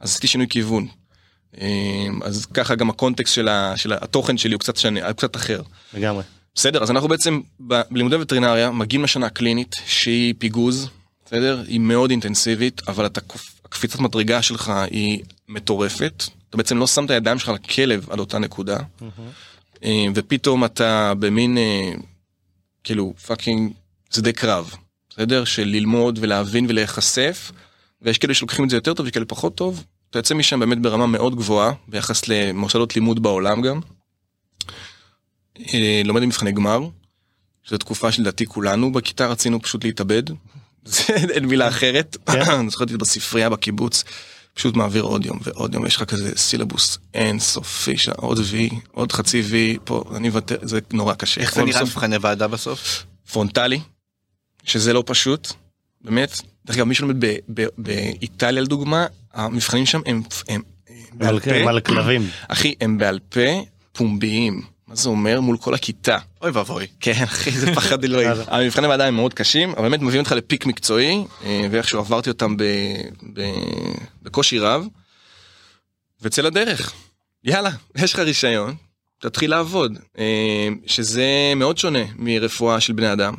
[0.00, 0.86] אז עשיתי שינוי כיוון.
[1.60, 5.36] אמ, אז ככה גם הקונטקסט של, ה, של התוכן שלי הוא קצת, שני, הוא קצת
[5.36, 5.62] אחר.
[5.94, 6.22] לגמרי.
[6.54, 10.88] בסדר, אז אנחנו בעצם ב- בלימודי וטרינריה מגיעים לשנה הקלינית שהיא פיגוז,
[11.26, 11.64] בסדר?
[11.68, 13.20] היא מאוד אינטנסיבית, אבל אתה,
[13.64, 16.24] הקפיצת מדרגה שלך היא מטורפת.
[16.50, 18.78] אתה בעצם לא שם את הידיים שלך על הכלב עד אותה נקודה,
[19.84, 21.92] אה, ופתאום אתה במין, אה,
[22.84, 23.72] כאילו, fucking
[24.14, 24.74] שדה קרב,
[25.10, 25.44] בסדר?
[25.44, 27.52] של ללמוד ולהבין ולהיחשף,
[28.02, 29.84] ויש כאלה שלוקחים את זה יותר טוב, יש כאלה פחות טוב.
[30.10, 33.80] אתה יוצא משם באמת ברמה מאוד גבוהה, ביחס למוסדות לימוד בעולם גם.
[35.58, 36.80] אה, לומד במבחני גמר,
[37.62, 40.22] שזו תקופה שלדעתי כולנו בכיתה רצינו פשוט להתאבד.
[40.84, 42.16] זה אין מילה אחרת.
[42.26, 42.50] כן.
[42.60, 44.04] אני זוכר אותי בספרייה בקיבוץ,
[44.54, 49.12] פשוט מעביר עוד יום ועוד יום, יש לך כזה סילבוס אין סופי, עוד וי, עוד
[49.12, 51.40] חצי וי, פה, אני מוותר, זה נורא קשה.
[51.40, 53.04] איך זה נראה מבחני ועדה בסוף?
[53.32, 53.80] פרונטלי,
[54.64, 55.52] שזה לא פשוט,
[56.00, 56.40] באמת.
[56.66, 61.50] דרך אגב, מי שלומד ב- ב- באיטליה לדוגמה, המבחנים שם הם, הם, הם בעל פה,
[61.50, 62.28] על כלבים.
[62.48, 64.62] אחי, הם בעל פה פומביים.
[64.88, 65.40] מה זה אומר?
[65.40, 66.18] מול כל הכיתה.
[66.42, 66.86] אוי ואבוי.
[67.00, 68.30] כן אחי זה פחד אלוהים.
[68.46, 72.56] המבחני ועדה הם מאוד קשים אבל באמת מביאים אותך לפיק מקצועי אה, ואיכשהו עברתי אותם
[72.56, 72.62] ב,
[73.32, 73.42] ב,
[74.22, 74.86] בקושי רב.
[76.22, 76.92] וצא לדרך.
[77.44, 78.74] יאללה יש לך רישיון
[79.18, 83.34] תתחיל לעבוד אה, שזה מאוד שונה מרפואה של בני אדם.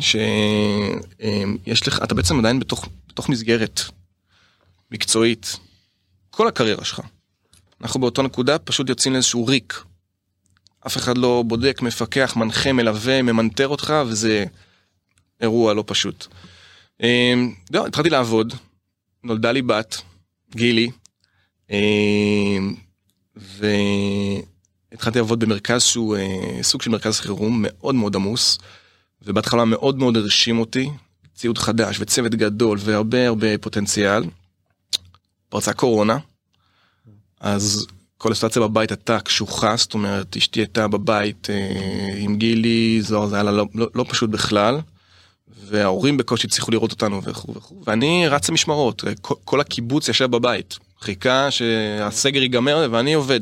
[0.00, 3.80] שיש לך אתה בעצם עדיין בתוך בתוך מסגרת
[4.90, 5.56] מקצועית
[6.30, 7.00] כל הקריירה שלך.
[7.82, 9.84] אנחנו באותו נקודה פשוט יוצאים לאיזשהו ריק.
[10.86, 14.44] אף אחד לא בודק, מפקח, מנחה, מלווה, ממנטר אותך, וזה
[15.40, 16.26] אירוע לא פשוט.
[17.02, 18.54] אמ, זהו, התחלתי לעבוד,
[19.24, 20.02] נולדה לי בת,
[20.56, 20.90] גילי,
[21.70, 22.74] אמ,
[23.36, 28.58] והתחלתי לעבוד במרכז שהוא אה, סוג של מרכז חירום מאוד מאוד עמוס,
[29.22, 30.90] ובהתחלה מאוד מאוד הרשים אותי,
[31.34, 34.24] ציוד חדש וצוות גדול והרבה הרבה פוטנציאל.
[35.48, 36.18] פרצה קורונה,
[37.40, 37.86] אז
[38.24, 43.36] כל הסיטואציה בבית הייתה קשוחה, זאת אומרת, אשתי הייתה בבית אה, עם גילי, זוהר זה
[43.36, 44.78] היה לה לא, לא, לא פשוט בכלל,
[45.64, 50.30] וההורים בקושי הצליחו לראות אותנו וכו' וכו', ואני רץ למשמרות, אה, כל, כל הקיבוץ ישב
[50.30, 53.40] בבית, חיכה שהסגר ייגמר ואני עובד.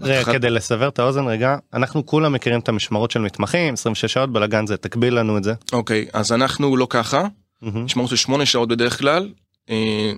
[0.00, 4.32] רגע, כדי לסבר את האוזן רגע, אנחנו כולם מכירים את המשמרות של מתמחים, 26 שעות
[4.32, 5.54] בלאגן זה, תקביל לנו את זה.
[5.72, 7.26] אוקיי, אז אנחנו לא ככה.
[7.62, 9.28] משמרות של שמונה שעות בדרך כלל,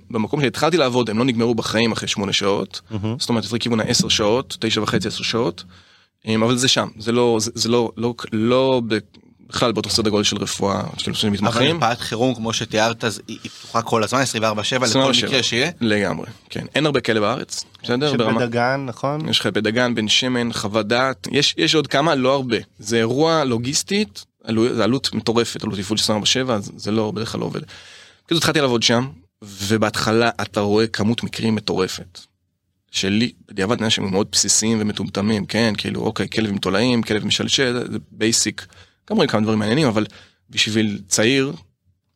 [0.09, 3.15] במקום שהתחלתי לעבוד הם לא נגמרו בחיים אחרי שמונה שעות, מהמם.
[3.19, 5.63] זאת אומרת יותר כיוון העשר שעות, תשע וחצי עשר שעות,
[6.27, 8.81] אמ, אבל זה שם, זה לא, זה, זה לא, לא, לא
[9.47, 13.37] בכלל באותו סדר גודל של רפואה, של של אבל מתמחים, מרפאת חירום כמו שתיארת היא
[13.59, 15.25] פתוחה כל הזמן 24/7 לכל 24/7.
[15.25, 15.71] מקרה שיהיה.
[15.81, 18.17] לגמרי, כן, אין הרבה כאלה בארץ, בסדר?
[18.17, 19.29] ברמה, שבדגן, נכון?
[19.29, 23.43] יש לך בדגן, בן שמן, חוות דעת, יש, יש עוד כמה, לא הרבה, זה אירוע
[23.43, 27.45] לוגיסטית, עלו, זה עלות מטורפת, עלות תפעול של 24/7, אז זה לא, בדרך כלל לא
[27.45, 27.61] עובד.
[28.27, 29.07] כאילו התחלתי לעבוד שם,
[29.45, 32.19] ובהתחלה אתה רואה כמות מקרים מטורפת.
[32.95, 37.97] שלי, בדיעבד אנשים מאוד בסיסיים ומטומטמים, כן, כאילו, אוקיי, כלב עם תולעים, כלב משלשל, זה
[38.11, 38.65] basic,
[39.09, 40.05] גם רואים כמה דברים מעניינים, אבל
[40.49, 41.53] בשביל צעיר,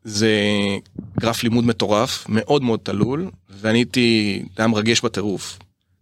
[0.04, 0.32] זה
[1.20, 5.60] גרף לימוד מטורף, מאוד מאוד תלול, ואני הייתי, זה היה מרגש בטירוף.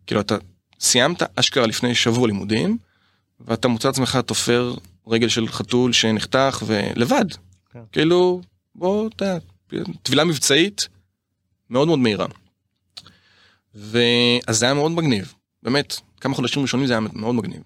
[0.07, 0.35] כאילו, אתה
[0.79, 2.77] סיימת אשכרה לפני שבוע לימודים,
[3.39, 4.73] ואתה מוצא עצמך תופר
[5.07, 7.25] רגל של חתול שנחתך ולבד.
[7.73, 7.79] כן.
[7.91, 8.41] כאילו,
[8.75, 9.37] בוא, אתה
[9.71, 10.87] יודע, טבילה מבצעית
[11.69, 12.25] מאוד מאוד מהירה.
[13.75, 17.62] ואז זה היה מאוד מגניב, באמת, כמה חודשים ראשונים זה היה מאוד מגניב.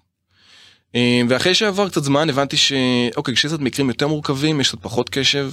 [0.95, 5.09] אה, ואחרי שעבר קצת זמן הבנתי שאוקיי, כשיש קצת מקרים יותר מורכבים יש קצת פחות
[5.09, 5.51] קשב.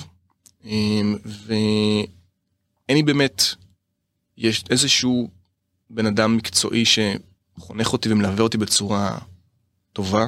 [0.64, 2.06] אה, ואין
[2.96, 3.42] לי באמת,
[4.36, 5.28] יש איזשהו
[5.90, 9.18] בן אדם מקצועי שחונך אותי ומלווה אותי בצורה
[9.92, 10.26] טובה.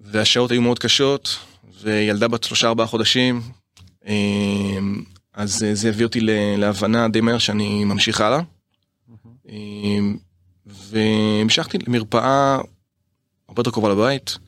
[0.00, 1.38] והשעות היו מאוד קשות,
[1.80, 3.42] וילדה בת שלושה ארבעה חודשים,
[4.06, 4.78] אה,
[5.34, 6.20] אז אה, זה הביא אותי
[6.58, 8.40] להבנה די מהר שאני ממשיך הלאה.
[9.48, 9.98] אה,
[10.66, 12.58] והמשכתי למרפאה
[13.48, 14.38] הרבה יותר קרובה לבית,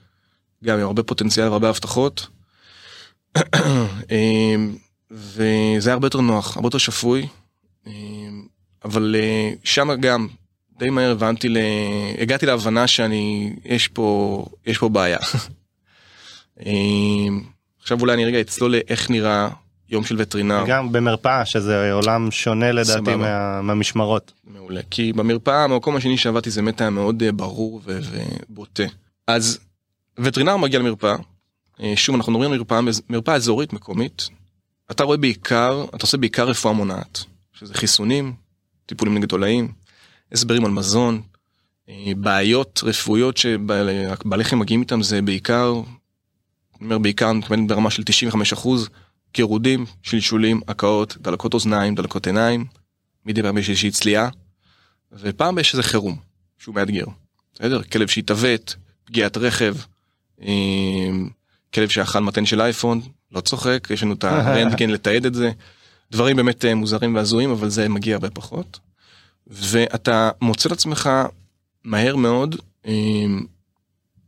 [0.65, 2.27] גם עם הרבה פוטנציאל והרבה הבטחות.
[4.11, 4.55] אה,
[5.11, 7.27] וזה היה הרבה יותר נוח, הרבה יותר שפוי,
[7.87, 7.93] אה,
[8.85, 10.29] אבל אה, שם גם
[10.79, 11.59] די מהר הבנתי, ל...
[12.19, 15.19] הגעתי להבנה שאני, יש פה, יש פה בעיה.
[17.81, 19.49] עכשיו אולי אני רגע אצלול לאיך נראה
[19.89, 20.65] יום של וטרינר.
[20.67, 23.15] גם במרפאה שזה עולם שונה לדעתי.
[23.15, 24.33] מה- מהמשמרות.
[24.45, 24.81] מעולה.
[24.91, 27.99] כי במרפאה, המקום השני שעבדתי זה באמת היה מאוד אה, ברור ו-
[28.49, 28.83] ובוטה.
[29.27, 29.59] אז
[30.19, 31.17] וטרינר מגיע למרפאה,
[31.83, 34.29] אה, שוב אנחנו מדברים על מרפאה, מרפאה אזורית מקומית,
[34.91, 38.33] אתה רואה בעיקר, אתה עושה בעיקר רפואה מונעת, שזה חיסונים,
[38.87, 39.73] טיפולים נגד תולעים,
[40.33, 41.23] הסברים על מזון,
[41.89, 45.83] אה, בעיות רפואיות שבעלי חיים מגיעים איתם זה בעיקר, אני
[46.85, 48.69] אומר בעיקר, אני מתכוון ברמה של 95%
[49.35, 52.65] גירודים, שלשולים, הקאות, דלקות אוזניים, דלקות עיניים,
[53.27, 54.29] מדי פעם יש איזושהי צליעה,
[55.13, 56.17] ופעם יש איזה חירום
[56.59, 57.05] שהוא מאתגר.
[57.55, 57.83] בסדר?
[57.83, 59.75] כלב שהתעוות, פגיעת רכב,
[60.43, 61.29] אמ,
[61.75, 63.01] כלב שאכל מתן של אייפון,
[63.33, 65.51] לא צוחק, יש לנו את הרנטגן לתעד את זה.
[66.13, 68.79] דברים באמת אה, מוזרים והזויים, אבל זה מגיע הרבה פחות.
[69.47, 71.11] ואתה מוצא את עצמך
[71.85, 73.47] מהר מאוד, אמ,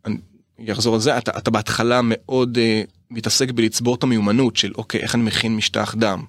[0.04, 5.00] אני אחזור על זה, אתה, אתה בהתחלה מאוד אה, מתעסק בלצבור את המיומנות של אוקיי,
[5.00, 6.22] איך אני מכין משטח דם,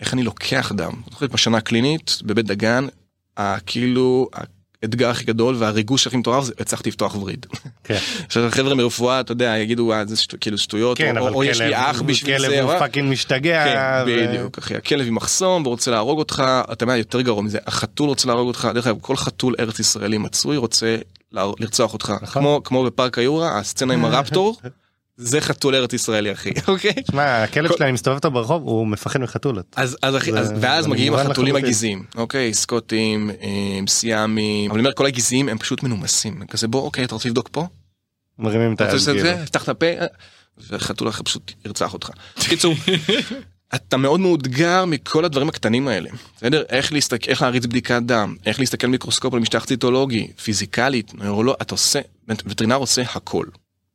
[0.00, 0.92] איך אני לוקח דם.
[1.06, 2.86] אני חושב בשנה הקלינית, בבית דגן,
[3.66, 4.28] כאילו
[4.82, 7.46] האתגר הכי גדול והריגוש הכי מטורף זה הצלחתי לפתוח וריד.
[7.84, 7.98] כן.
[8.26, 11.60] עכשיו חבר'ה מרפואה אתה יודע יגידו "אה, זה שטו- כאילו שטויות כן, או, או יש
[11.60, 12.62] לי כלב- אח בשביל כלב זה.
[12.62, 13.64] הוא או- fucking משתגע.
[13.64, 13.78] כן,
[14.10, 18.08] ו- בדיוק, אחי, הכלב עם מחסום ורוצה להרוג אותך, אתה יודע, יותר גרוע מזה, החתול
[18.08, 20.96] רוצה להרוג אותך, דרך אגב, כל חתול ארץ ישראלי מצוי רוצה
[21.32, 22.42] לרצוח אותך, נכון.
[22.42, 24.60] כמו, כמו בפארק היורה, הסצנה עם הרפטור,
[25.16, 29.66] זה חתול ארץ ישראלי אחי אוקיי שמע, הכלב אני מסתובב איתו ברחוב, הוא מפחד מחתולות.
[29.76, 31.56] אז אז אחי אז ואז מגיעים החתולים.
[31.56, 36.82] הגזעיים אוקיי סקוטים אה, סיאמים אבל אני אומר כל הגזעיים הם פשוט מנומסים כזה בוא
[36.82, 37.66] אוקיי אתה רוצה לבדוק פה
[38.38, 38.94] מרימים את אתה היד.
[38.94, 39.22] רוצה כאילו.
[39.28, 40.06] זה, תפתח את הפה אה,
[40.70, 42.10] וחתול אחר פשוט ירצח אותך.
[42.48, 42.74] קיצור
[43.74, 48.60] אתה מאוד מאותגר מכל הדברים הקטנים האלה בסדר איך להסתכל איך להריץ בדיקת דם איך
[48.60, 53.44] להסתכל מיקרוסקופ על משטח ציטולוגי פיזיקלית נוירולוג אתה עושה וטרינר עושה הכל.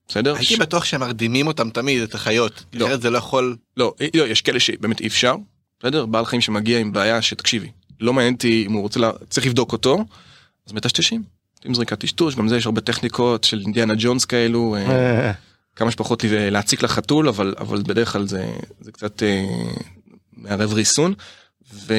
[0.08, 0.36] בסדר?
[0.36, 2.64] הייתי ש- בטוח שמרדימים אותם תמיד, את החיות.
[2.74, 2.86] לא.
[2.88, 3.56] אחרת זה לא יכול...
[3.78, 5.36] לא, לא, יש כאלה שבאמת אי אפשר,
[5.80, 6.06] בסדר?
[6.06, 9.12] בעל חיים שמגיע עם בעיה שתקשיבי, לא מעניין אותי אם הוא רוצה, לה...
[9.30, 10.06] צריך לבדוק אותו,
[10.68, 11.24] אז מטשטשים.
[11.66, 15.32] עם זריקת טשטוש, גם זה יש הרבה טכניקות של אינדיאנה ג'ונס כאלו, אה, אה,
[15.76, 18.46] כמה שפחות להציק לחתול, אבל, אבל בדרך כלל זה,
[18.80, 19.46] זה קצת אה,
[20.34, 21.14] מערב ריסון.
[21.74, 21.94] ו...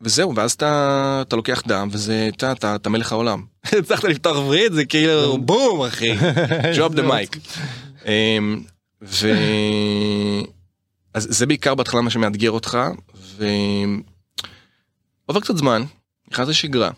[0.00, 3.44] וזהו, ואז אתה, אתה לוקח דם, וזה, אתה, אתה, אתה מלך העולם.
[3.78, 6.12] הצלחת לפתוח וריד, זה כאילו בום אחי,
[6.96, 7.38] the mic.
[8.06, 8.62] אמ,
[9.02, 9.28] ו...
[11.14, 12.78] אז זה בעיקר בהתחלה מה שמאתגר אותך,
[15.26, 15.84] ועובר קצת זמן,
[16.30, 16.90] נכנס לשגרה.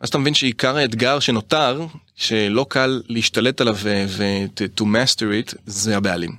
[0.00, 3.76] אז אתה מבין שעיקר האתגר שנותר, שלא קל להשתלט עליו
[4.08, 6.36] ו-to master it, זה הבעלים.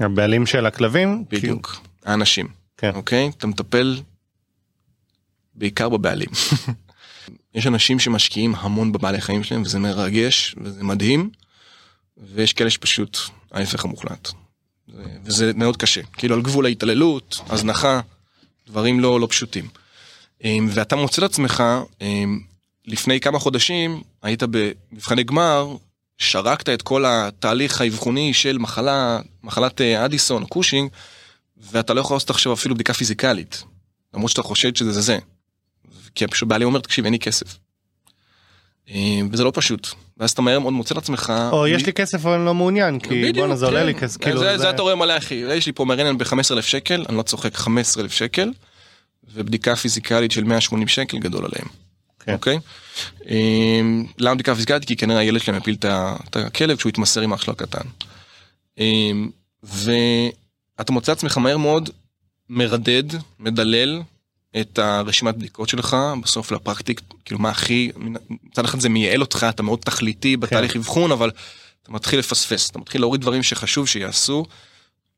[0.00, 1.24] הבעלים של הכלבים.
[1.30, 1.76] בדיוק.
[2.04, 2.63] האנשים.
[2.76, 2.90] כן.
[2.94, 3.30] אוקיי?
[3.38, 4.00] אתה מטפל
[5.54, 6.28] בעיקר בבעלים.
[7.54, 11.30] יש אנשים שמשקיעים המון בבעלי חיים שלהם וזה מרגש וזה מדהים
[12.16, 13.18] ויש כאלה שפשוט
[13.52, 14.30] ההפך המוחלט.
[15.24, 18.00] וזה מאוד קשה כאילו על גבול ההתעללות הזנחה
[18.66, 19.68] דברים לא לא פשוטים.
[20.44, 21.62] אמ, ואתה מוצא את עצמך
[22.00, 22.40] אמ,
[22.86, 25.76] לפני כמה חודשים היית במבחני גמר
[26.18, 30.90] שרקת את כל התהליך האבחוני של מחלה מחלת אה, אדיסון קושינג
[31.56, 33.64] ואתה לא יכול לעשות עכשיו אפילו בדיקה פיזיקלית
[34.14, 35.18] למרות שאתה חושד שזה זה.
[36.14, 37.58] כי פשוט בעלי אומר תקשיב אין לי כסף.
[38.90, 42.32] אה, וזה לא פשוט ואז אתה מהר מאוד מוצא לעצמך או יש לי כסף אבל
[42.32, 43.86] אני לא מעוניין כי בואנה זה עולה כן.
[43.86, 44.20] לי כסף.
[44.20, 47.16] כאילו, זה, זה אתה רואה מלא אחי יש לי פה מרנן ב-15 אלף שקל אני
[47.16, 48.50] לא צוחק 15 אלף שקל
[49.34, 51.68] ובדיקה פיזיקלית של 180 שקל גדול עליהם.
[52.20, 52.32] כן.
[52.32, 52.58] אוקיי?
[53.28, 54.84] אמ, למה בדיקה פיזיקלית?
[54.84, 57.86] כי כנראה הילד שלהם יפיל את הכלב כשהוא יתמסר עם אח שלו הקטן.
[60.78, 61.90] ואתה מוצא עצמך מהר מאוד
[62.48, 63.04] מרדד,
[63.38, 64.02] מדלל
[64.60, 67.90] את הרשימת בדיקות שלך בסוף לפרקטיק כאילו מה הכי
[68.42, 71.30] מצד אחד זה מייעל אותך אתה מאוד תכליתי בתהליך אבחון אבל
[71.82, 74.46] אתה מתחיל לפספס אתה מתחיל להוריד דברים שחשוב שיעשו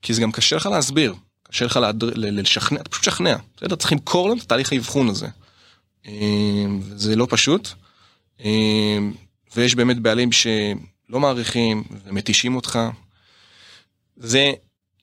[0.02, 3.92] כי זה גם קשה לך להסביר קשה לך להדר, לשכנע אתה פשוט לשכנע בסדר צריך
[3.92, 5.26] למכור להם את תהליך האבחון הזה.
[6.06, 7.68] אמ, זה לא פשוט
[8.40, 9.12] אמ,
[9.56, 12.78] ויש באמת בעלים שלא מעריכים ומתישים אותך.
[14.16, 14.52] זה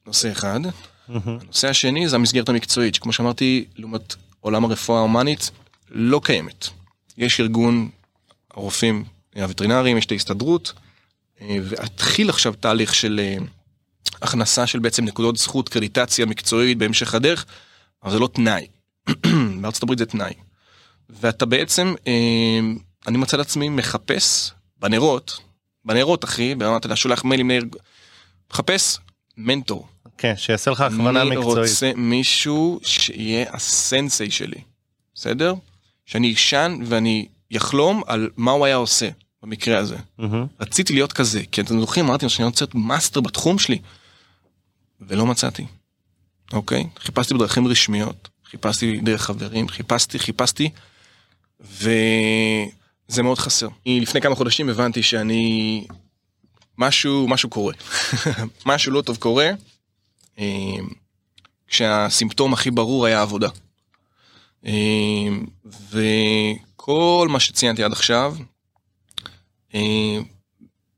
[0.05, 0.59] נושא אחד.
[1.07, 1.37] מהמם.
[1.41, 5.51] הנושא השני זה המסגרת המקצועית שכמו שאמרתי לעומת עולם הרפואה ההומנית
[5.89, 6.67] לא קיימת.
[7.17, 7.89] יש ארגון
[8.51, 9.03] הרופאים
[9.35, 10.73] הווטרינריים יש את ההסתדרות
[11.41, 13.37] אה, והתחיל עכשיו תהליך של אה,
[14.21, 17.45] הכנסה של בעצם נקודות זכות קרדיטציה מקצועית בהמשך הדרך
[18.03, 18.67] אבל זה לא תנאי.
[19.61, 20.33] בארצות הברית זה תנאי.
[21.09, 22.59] ואתה בעצם אה,
[23.07, 25.39] אני מצא לעצמי מחפש בנרות
[25.85, 27.51] בנרות אחי אתה שולח מיילים.
[28.51, 28.99] מחפש
[29.37, 29.87] מנטור
[30.17, 31.69] כן שיעשה לך הכוונה אני מקצועית.
[31.69, 34.61] רוצה מישהו שיהיה הסנסei שלי,
[35.15, 35.53] בסדר?
[36.05, 39.09] שאני אשן ואני יחלום על מה הוא היה עושה
[39.43, 39.97] במקרה הזה.
[40.59, 43.79] רציתי להיות כזה, כי אתם זוכרים, אמרתי שאני רוצה להיות master בתחום שלי,
[45.01, 45.65] ולא מצאתי,
[46.53, 46.83] אוקיי?
[46.99, 50.69] חיפשתי בדרכים רשמיות, חיפשתי דרך חברים, חיפשתי, חיפשתי,
[51.59, 53.67] וזה מאוד חסר.
[54.03, 55.85] לפני כמה חודשים הבנתי שאני...
[56.77, 57.73] משהו, משהו קורה.
[58.65, 59.51] משהו לא טוב קורה.
[60.39, 60.75] אה,
[61.67, 63.49] כשהסימפטום הכי ברור היה עבודה.
[64.65, 64.71] אה,
[65.65, 68.35] וכל מה שציינתי עד עכשיו,
[69.75, 70.17] אה,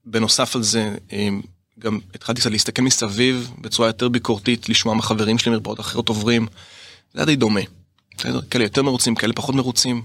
[0.06, 0.95] בנוסף על זה,
[1.80, 6.48] גם התחלתי קצת להסתכל מסביב בצורה יותר ביקורתית, לשמוע מה חברים שלי מרפאות אחרות עוברים.
[7.13, 7.62] זה היה די דומה.
[8.50, 10.04] כאלה יותר מרוצים, כאלה פחות מרוצים.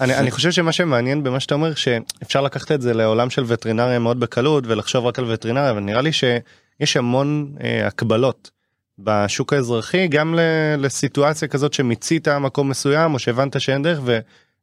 [0.00, 3.98] אני, אני חושב שמה שמעניין במה שאתה אומר שאפשר לקחת את זה לעולם של וטרינריה
[3.98, 6.10] מאוד בקלות ולחשוב רק על וטרינריה אבל נראה לי
[6.78, 8.50] שיש המון אה, הקבלות
[8.98, 10.40] בשוק האזרחי גם ל,
[10.78, 14.18] לסיטואציה כזאת שמיצית מקום מסוים או שהבנת שאין דרך ו,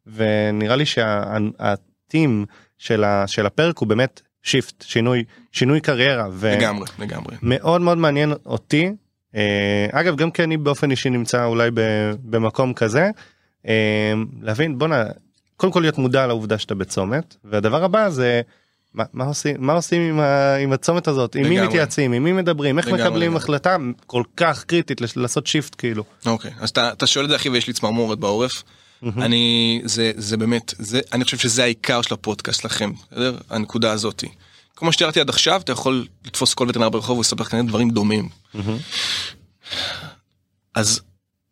[0.08, 2.45] ונראה לי שהטים
[2.78, 6.28] של, ה, של הפרק הוא באמת שיפט שינוי שינוי קריירה.
[6.32, 6.56] ו...
[6.58, 7.36] לגמרי, לגמרי.
[7.41, 8.91] מאוד מאוד מעניין אותי
[9.36, 13.10] אה, אגב גם כי אני באופן אישי נמצא אולי ב- במקום כזה
[13.67, 15.04] אה, להבין בואנה
[15.58, 18.41] קודם כל להיות מודע לעובדה שאתה בצומת והדבר הבא זה
[18.93, 21.67] מה, מה עושים מה עושים עם, ה, עם הצומת הזאת עם מי לגמרי.
[21.67, 23.43] מתייעצים עם מי מדברים איך לגמרי, מקבלים לגמרי.
[23.43, 23.75] החלטה
[24.08, 26.03] כל כך קריטית לש- לעשות shift כאילו.
[26.25, 28.63] אוקיי, אז אתה, אתה שואל את זה אחי ויש לי צמרמורת בעורף.
[29.17, 33.38] אני, זה, זה באמת, זה, אני חושב שזה העיקר של הפודקאסט לכם, בסדר?
[33.49, 34.27] הנקודה הזאתי.
[34.75, 38.29] כל מה שתיארתי עד עכשיו אתה יכול לתפוס כל וטרינר ברחוב ולספר כנראה דברים דומים.
[40.75, 41.01] אז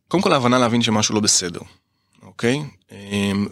[0.07, 1.59] קודם כל ההבנה להבין שמשהו לא בסדר,
[2.23, 2.61] אוקיי?
[2.91, 3.47] אמ,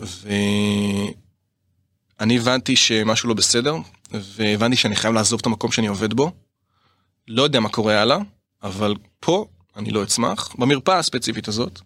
[2.20, 3.76] ואני הבנתי שמשהו לא בסדר,
[4.12, 6.32] והבנתי שאני חייב לעזוב את המקום שאני עובד בו.
[7.28, 8.18] לא יודע מה קורה הלאה,
[8.64, 11.80] אבל פה אני לא אצמח, במרפאה הספציפית הזאת.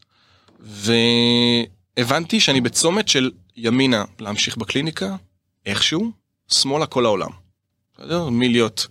[0.59, 5.15] והבנתי שאני בצומת של ימינה להמשיך בקליניקה,
[5.65, 6.11] איכשהו,
[6.51, 7.29] שמאלה כל העולם.
[7.97, 8.29] בסדר?
[8.29, 8.87] מלהיות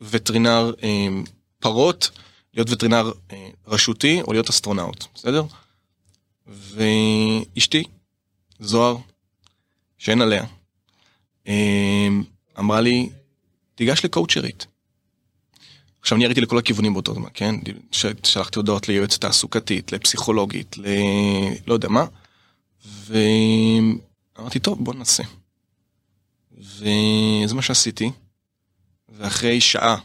[0.00, 1.08] וטרינר אה,
[1.58, 2.10] פרות,
[2.54, 5.44] להיות וטרינר אה, רשותי או להיות אסטרונאוט, בסדר?
[6.46, 7.84] ואשתי,
[8.60, 8.96] זוהר,
[9.98, 10.44] שאין עליה,
[12.58, 13.08] אמרה לי,
[13.74, 14.66] תיגש לקואוצ'רית.
[16.00, 17.54] עכשיו אני יריתי לכל הכיוונים באותו זמן, כן?
[18.22, 20.86] שלחתי הודעות ליועצת תעסוקתית, לפסיכולוגית, ל...
[21.66, 22.06] לא יודע מה,
[23.06, 25.22] ואמרתי, טוב, בוא ננסה.
[26.58, 28.10] וזה מה שעשיתי,
[29.08, 29.96] ואחרי שעה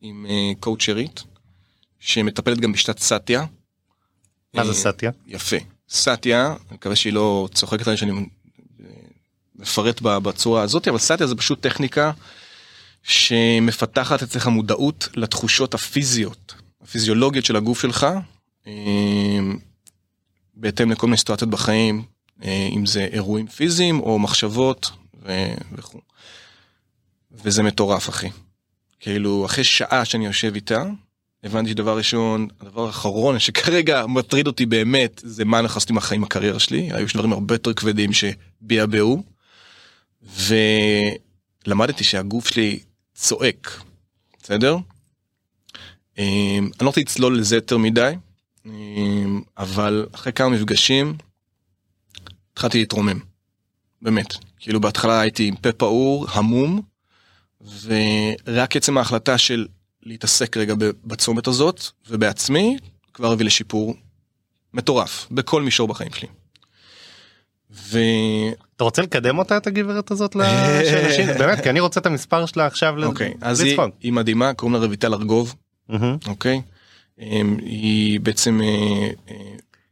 [0.00, 1.24] עם uh, קואוצ'רית,
[1.98, 3.44] שמטפלת גם בשיטת סאטיה.
[4.54, 5.10] מה זה אה, סאטיה?
[5.26, 5.56] יפה.
[5.88, 8.12] סאטיה, אני מקווה שהיא לא צוחקת עליי שאני
[9.58, 12.10] מפרט בצורה הזאת, אבל סאטיה זה פשוט טכניקה
[13.02, 18.06] שמפתחת אצלך מודעות לתחושות הפיזיות, הפיזיולוגיות של הגוף שלך,
[18.66, 18.72] אה,
[20.54, 22.02] בהתאם לכל מיני סיטואציות בחיים,
[22.44, 24.90] אה, אם זה אירועים פיזיים או מחשבות
[25.72, 26.00] וכו'.
[27.44, 28.28] וזה מטורף אחי.
[29.00, 30.84] כאילו אחרי שעה שאני יושב איתה,
[31.44, 36.58] הבנתי שדבר ראשון, הדבר האחרון שכרגע מטריד אותי באמת זה מה אני עשיתי מהחיים הקריירה
[36.58, 39.35] שלי, היו דברים הרבה יותר כבדים שביעבעו.
[41.66, 42.80] ולמדתי שהגוף שלי
[43.14, 43.82] צועק,
[44.42, 44.76] בסדר?
[46.18, 46.24] אמ,
[46.58, 48.12] אני לא רוצה לצלול לזה יותר מדי,
[48.66, 51.16] אמ, אבל אחרי כמה מפגשים
[52.52, 53.18] התחלתי להתרומם,
[54.02, 54.34] באמת.
[54.58, 56.82] כאילו בהתחלה הייתי עם פה פעור, המום,
[57.82, 59.66] ורק עצם ההחלטה של
[60.02, 62.76] להתעסק רגע בצומת הזאת ובעצמי
[63.14, 63.94] כבר הביא לשיפור
[64.74, 66.28] מטורף בכל מישור בחיים שלי.
[67.76, 67.98] ו...
[68.76, 71.26] אתה רוצה לקדם אותה את הגברת הזאת לאנשים?
[71.38, 73.60] באמת כי אני רוצה את המספר שלה עכשיו אוקיי, אז
[74.00, 75.54] היא, מדהימה, קוראים לה רויטל ארגוב.
[76.26, 76.62] אוקיי?
[77.20, 78.60] אמ, היא בעצם...
[78.62, 79.36] אה, אה,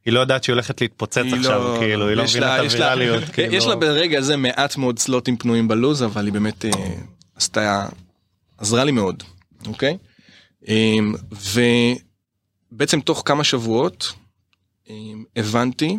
[0.05, 2.95] היא לא יודעת שהיא הולכת להתפוצץ עכשיו לא- כאילו היא לא מבינה את יש לה-.
[3.33, 3.53] כאילו.
[3.57, 6.71] יש לה ברגע הזה מעט מאוד סלוטים פנויים בלוז, אבל היא באמת אה,
[7.37, 7.87] עשתה,
[8.59, 9.23] עזרה לי מאוד,
[9.67, 9.97] אוקיי?
[10.69, 11.15] אמ,
[12.73, 14.13] ובעצם תוך כמה שבועות
[14.91, 15.99] אמ, הבנתי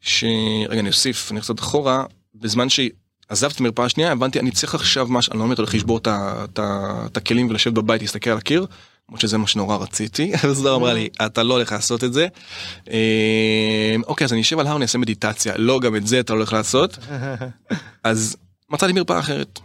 [0.00, 0.24] ש...
[0.68, 5.06] רגע, אני אוסיף, אני קצת אחורה, בזמן שעזבתי את המרפאה השנייה, הבנתי, אני צריך עכשיו
[5.06, 6.00] משהו, אני לא באמת הולך לשבור
[6.56, 8.66] את הכלים ולשבת בבית, להסתכל על הקיר,
[9.08, 12.26] למרות שזה מה שנורא רציתי, אז זוהר אמרה לי, אתה לא הולך לעשות את זה.
[12.90, 12.94] אמ,
[14.06, 16.38] אוקיי, אז אני אשב על הר, אני אעשה מדיטציה, לא, גם את זה אתה לא
[16.38, 16.98] הולך לעשות.
[18.04, 18.36] אז
[18.70, 19.60] מצאתי מרפאה אחרת,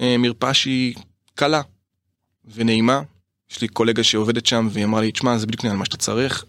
[0.00, 0.94] אה, מרפאה שהיא
[1.34, 1.62] קלה
[2.54, 3.00] ונעימה.
[3.50, 6.44] יש לי קולגה שעובדת שם והיא אמרה לי, תשמע, זה בדיוק נראה מה שאתה צריך.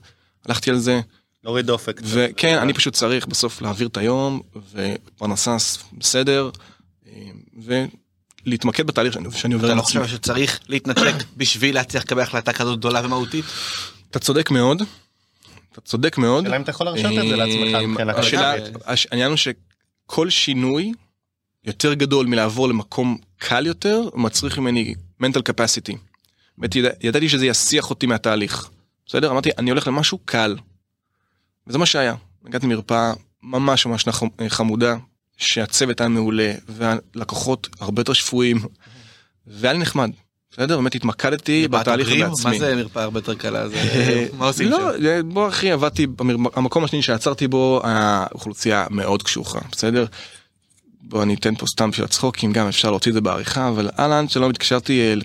[0.45, 1.01] הלכתי על זה,
[1.43, 2.02] להוריד דופק.
[2.04, 4.41] וכן, אני פשוט צריך בסוף להעביר את היום,
[4.73, 5.58] ופרנסה
[5.97, 6.49] בסדר,
[7.08, 7.13] אה,
[8.45, 9.82] ולהתמקד בתהליך שאני- שאני עובר אתה לא.
[9.82, 13.45] חושב שצריך להתנתק בשביל להצליח לקבל החלטה כזאת גדולה ומהותית?
[14.12, 14.82] אתה צודק מאוד,
[15.71, 16.43] אתה צודק מאוד.
[16.43, 18.75] השאלה אם אתה יכול להרשות את זה לעצמך אה, השאלה, כלכלית.
[18.86, 20.91] הש- העניין הוא שכל שינוי
[21.63, 25.95] יותר גדול מלעבור למקום קל יותר, מצריך ממני mental capacity.
[26.58, 28.69] באמת ידעתי שזה יסיח אותי מהתהליך.
[29.06, 29.32] בסדר?
[29.32, 30.56] אמרתי, אני הולך למשהו קל.
[31.69, 32.15] וזה מה שהיה.
[32.45, 34.05] הגעתי למרפאה ממש ממש
[34.47, 34.95] חמודה,
[35.38, 38.58] שהצוות היה מעולה, והלקוחות הרבה יותר שפויים,
[39.47, 40.12] והיה לי נחמד.
[40.51, 40.77] בסדר?
[40.77, 42.10] באמת התמקדתי בתהליך?
[42.10, 42.51] בעצמי.
[42.51, 43.69] מה זה מרפאה הרבה יותר קלה?
[43.69, 45.05] זה- מה עושים לא, שם?
[45.05, 46.08] אה, בוא אחי עבדתי
[46.53, 50.05] המקום השני שעצרתי בו האוכלוסייה מאוד קשוחה בסדר.
[51.01, 54.27] בוא אני אתן פה סתם בשביל הצחוקים גם אפשר להוציא את זה בעריכה אבל אהלן
[54.27, 55.15] שלום התקשרתי אה,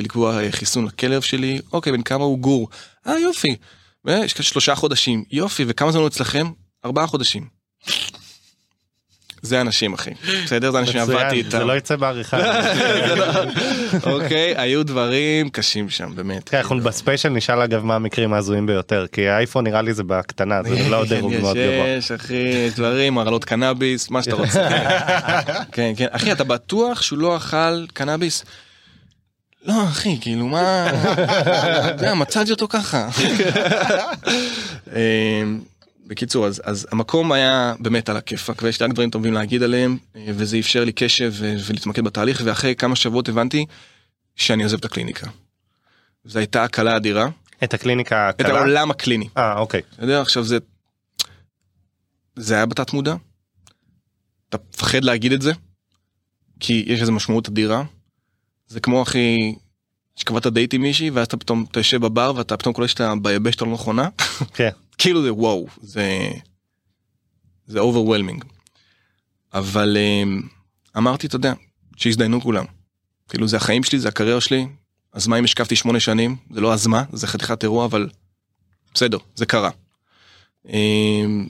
[0.00, 2.68] לקבוע אה, חיסון לכלב שלי אוקיי בן כמה הוא גור
[3.06, 3.56] אה יופי.
[4.04, 6.50] ויש כאלה שלושה חודשים יופי וכמה זמן אצלכם
[6.84, 7.64] ארבעה חודשים.
[9.44, 10.10] זה אנשים אחי
[10.44, 11.50] בסדר זה אנשים מצוין, איתם.
[11.50, 12.38] זה לא יצא בעריכה.
[14.12, 16.48] אוקיי היו דברים קשים שם באמת.
[16.48, 20.62] כן, אנחנו בספיישל נשאל אגב מה המקרים ההזויים ביותר כי האייפון נראה לי זה בקטנה
[20.62, 21.88] זה לא דירוג מאוד גבוה.
[21.88, 24.68] יש אחי יש דברים הרעלות קנאביס מה שאתה רוצה.
[25.72, 28.44] כן כן אחי אתה בטוח שהוא לא אכל קנאביס?
[29.64, 33.08] לא אחי כאילו מה אתה יודע, מצאתי אותו ככה.
[34.96, 35.60] אמ,
[36.06, 39.96] בקיצור אז אז המקום היה באמת על הכיפאק ויש לי רק דברים טובים להגיד עליהם
[40.16, 43.66] אה, וזה אפשר לי קשב ו- ולהתמקד בתהליך ואחרי כמה שבועות הבנתי
[44.36, 45.26] שאני עוזב את הקליניקה.
[46.24, 47.28] זו הייתה הקלה אדירה
[47.64, 48.58] את הקליניקה את הקלה.
[48.58, 49.28] העולם הקליני.
[49.36, 49.80] אה אוקיי.
[49.94, 50.58] אתה יודע עכשיו זה
[52.36, 53.14] זה היה בתת מודע.
[54.48, 55.52] אתה מפחד להגיד את זה
[56.60, 57.82] כי יש לזה משמעות אדירה
[58.66, 59.54] זה כמו אחי,
[60.16, 63.62] שקבעת דייט עם מישהי ואז אתה פתאום, אתה יושב בבר ואתה פתאום קולט שאתה ביבשת
[63.62, 64.08] הלא נכונה.
[64.56, 64.70] כן.
[64.98, 66.30] כאילו זה וואו, זה...
[67.66, 68.44] זה overwhelming.
[69.54, 70.42] אבל אמ,
[70.96, 71.52] אמרתי, אתה יודע,
[71.96, 72.64] שיזדיינו כולם.
[73.28, 74.66] כאילו זה החיים שלי, זה הקריירה שלי,
[75.12, 76.36] אז מה אם השקפתי שמונה שנים?
[76.50, 78.08] זה לא אז מה, זה חתיכת אירוע, אבל
[78.94, 79.70] בסדר, זה קרה.
[80.68, 81.46] אמ,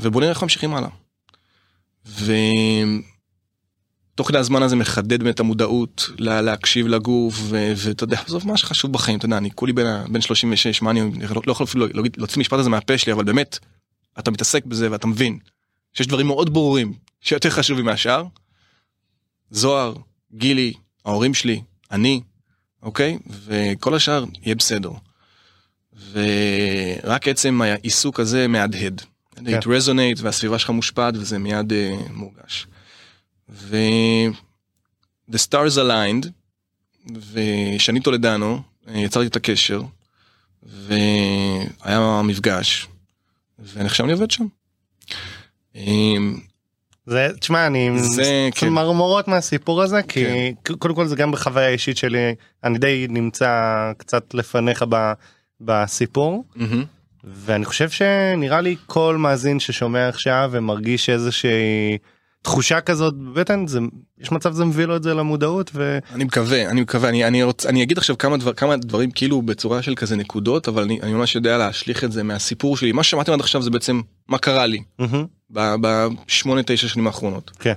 [0.00, 0.88] ובוא נראה איך ממשיכים הלאה.
[4.16, 8.92] ותוך כדי הזמן הזה מחדד באמת המודעות לה, להקשיב לגוף ואתה יודע עזוב מה שחשוב
[8.92, 11.00] בחיים אתה יודע אני כולי בן, בן 36 מה אני
[11.34, 13.58] לא, לא יכול אפילו להגיד- להוציא משפט הזה מהפה שלי אבל באמת
[14.18, 15.38] אתה מתעסק בזה ואתה מבין
[15.94, 18.24] שיש דברים מאוד ברורים שיותר חשובים מהשאר.
[19.50, 19.94] זוהר
[20.34, 20.72] גילי
[21.04, 21.60] ההורים שלי
[21.90, 22.20] אני
[22.82, 24.90] אוקיי וכל השאר יהיה בסדר.
[26.12, 29.02] ורק עצם העיסוק הזה מהדהד.
[29.36, 29.58] כן.
[29.58, 32.66] it resonate והסביבה שלך מושפעת וזה מיד uh, מורגש.
[33.48, 33.76] ו...
[35.30, 36.26] The stars aligned
[37.32, 39.82] ושני טולדנו אה, יצרתי את הקשר
[40.62, 42.88] והיה מפגש
[43.58, 44.46] ועכשיו אני עובד שם.
[45.74, 46.40] אמ,
[47.06, 48.66] זה תשמע אני זה, כן.
[48.66, 50.24] צמרמורות מהסיפור הזה כי
[50.64, 50.74] כן.
[50.74, 52.34] קודם כל זה גם בחוויה אישית שלי
[52.64, 55.12] אני די נמצא קצת לפניך ב-
[55.60, 56.84] בסיפור מהמם.
[57.24, 61.98] ואני חושב שנראה לי כל מאזין ששומע עכשיו ומרגיש איזושהי
[62.46, 63.78] תחושה כזאת בבטן זה
[64.18, 65.98] יש מצב זה מביא לו את זה למודעות ו...
[66.12, 69.42] אני מקווה אני מקווה אני אני רוצה אני אגיד עכשיו כמה דבר כמה דברים כאילו
[69.42, 72.92] בצורה של כזה נקודות אבל אני, אני ממש יודע להשליך את זה מהסיפור שלי.
[72.92, 77.50] מה ששמעתם עד עכשיו זה בעצם מה קרה לי מהמם, בשמונה תשע שנים האחרונות.
[77.58, 77.72] כן.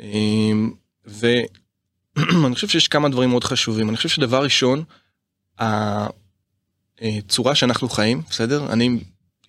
[0.00, 0.70] אמ,
[1.06, 3.88] ואני חושב שיש כמה דברים מאוד חשובים.
[3.88, 4.84] אני חושב שדבר ראשון
[7.00, 8.72] הצורה שאנחנו חיים בסדר?
[8.72, 8.98] אני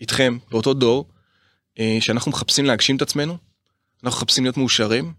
[0.01, 1.05] איתכם באותו דור
[1.79, 3.37] אה, שאנחנו מחפשים להגשים את עצמנו
[4.03, 5.13] אנחנו מחפשים להיות מאושרים.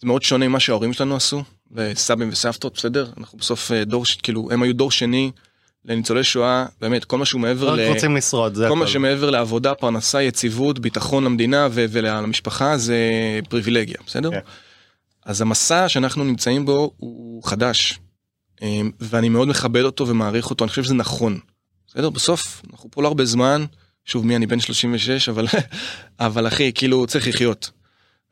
[0.00, 4.48] זה מאוד שונה ממה שההורים שלנו עשו וסבים וסבתות בסדר אנחנו בסוף אה, דור כאילו
[4.50, 5.30] הם היו דור שני
[5.84, 7.88] לניצולי שואה באמת כל מה שהוא מעבר רק ל...
[7.88, 8.92] רוצים לשרוד זה כל מה הכל.
[8.92, 12.96] שמעבר לעבודה, פרנסה, יציבות, ביטחון למדינה ו- ולמשפחה זה
[13.48, 14.30] פריבילגיה, בסדר?
[14.30, 14.40] כן.
[15.24, 17.98] אז המסע שאנחנו נמצאים בו הוא חדש,
[18.62, 21.38] אמ, ואני מאוד מכבד אותו ומעריך אותו, אני חושב שזה נכון.
[21.86, 22.10] בסדר?
[22.10, 23.64] בסוף, אנחנו פה לא הרבה זמן,
[24.04, 25.46] שוב מי אני בן 36, אבל,
[26.20, 27.70] אבל אחי, כאילו צריך לחיות.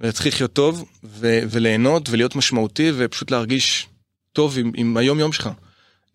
[0.01, 3.87] וצריך לחיות טוב, ו- וליהנות ולהיות משמעותי ופשוט להרגיש
[4.33, 5.51] טוב עם, עם היום יום שלך.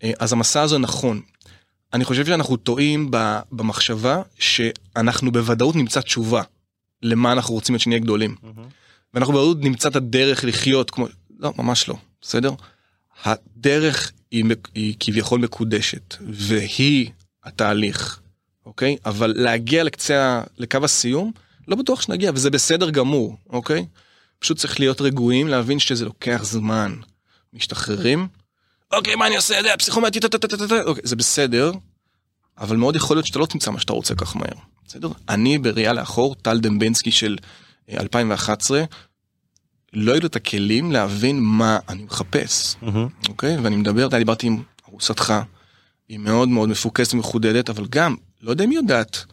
[0.03, 1.21] אה, אז המסע הזה נכון.
[1.93, 6.41] אני חושב שאנחנו טועים ב- במחשבה שאנחנו בוודאות נמצא תשובה
[7.03, 8.35] למה אנחנו רוצים להיות שנהיה גדולים.
[8.43, 8.67] מהמם.
[9.13, 11.07] ואנחנו בוודאות נמצא את הדרך לחיות כמו...
[11.39, 12.51] לא, ממש לא, בסדר?
[13.23, 17.09] הדרך היא, היא כביכול מקודשת, והיא
[17.43, 18.19] התהליך,
[18.65, 18.97] אוקיי?
[19.05, 21.31] אבל להגיע לקצה, לקו הסיום,
[21.69, 23.85] לא בטוח שנגיע, וזה בסדר גמור, אוקיי?
[24.39, 26.95] פשוט צריך להיות רגועים, להבין שזה לוקח זמן.
[27.53, 28.27] משתחררים,
[28.93, 29.61] אוקיי, מה אני עושה?
[29.61, 31.71] זה פסיכומטי, טה-טה-טה-טה, אוקיי, זה בסדר,
[32.57, 34.53] אבל מאוד יכול להיות שאתה לא תמצא מה שאתה רוצה כך מהר,
[34.87, 35.09] בסדר?
[35.29, 37.37] אני בראייה לאחור, טל דמבנסקי של
[37.89, 38.83] אה, 2011,
[39.93, 42.75] לא היו לי את הכלים להבין מה אני מחפש.
[43.29, 43.57] אוקיי?
[43.57, 45.33] ואני מדבר, אתה דיברתי עם ארוסתך,
[46.09, 49.25] היא מאוד מאוד מפוקסת ומחודדת, אבל גם, לא יודע אם היא יודעת,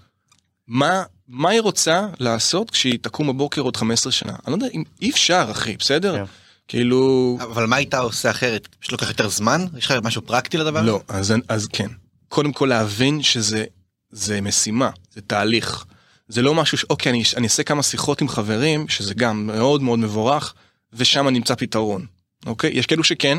[0.66, 4.32] מה, מה היא רוצה לעשות כשהיא תקום בבוקר עוד 15 שנה.
[4.32, 6.16] אני לא יודע, אם, אי אפשר, אחי, בסדר?
[6.16, 6.24] כן.
[6.68, 7.38] כאילו...
[7.42, 8.68] אבל מה היית עושה אחרת?
[8.80, 9.64] פשוט לוקח יותר זמן?
[9.76, 10.82] יש לך משהו פרקטי לדבר?
[10.82, 11.88] לא, אז, אז כן.
[12.28, 13.64] קודם כל להבין שזה
[14.10, 15.84] זה משימה, זה תהליך.
[16.28, 16.84] זה לא משהו ש...
[16.90, 20.54] אוקיי, אני, אני אעשה כמה שיחות עם חברים, שזה גם מאוד מאוד מבורך,
[20.92, 22.06] ושם נמצא פתרון.
[22.46, 22.70] אוקיי?
[22.74, 23.38] יש כאלו שכן,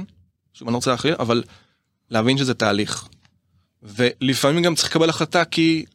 [0.53, 1.43] שוב, אני לא רוצה להכליל, אבל
[2.09, 3.07] להבין שזה תהליך.
[3.83, 5.85] ולפעמים גם צריך לקבל החלטה כי...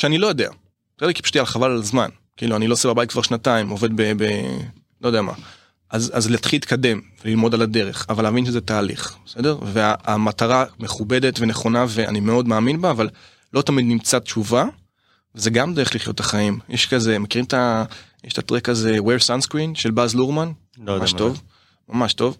[0.00, 0.50] שאני לא יודע.
[0.98, 1.12] בסדר?
[1.12, 2.08] כי פשוט יהיה חבל על הזמן.
[2.36, 4.02] כאילו, אני לא עושה בבית כבר שנתיים, עובד ב...
[4.02, 4.24] ב...
[5.00, 5.32] לא יודע מה.
[5.90, 9.58] אז, אז להתחיל להתקדם וללמוד על הדרך, אבל להבין שזה תהליך, בסדר?
[9.62, 13.08] והמטרה מכובדת ונכונה ואני מאוד מאמין בה, אבל
[13.52, 14.64] לא תמיד נמצא תשובה,
[15.34, 16.58] וזה גם דרך לחיות את החיים.
[16.68, 17.84] יש כזה, מכירים את ה...
[18.24, 20.52] יש את הטרק הזה wear sunscreen של באז לורמן?
[20.78, 21.42] לא יודע ממש מה טוב,
[21.88, 22.36] ממש טוב.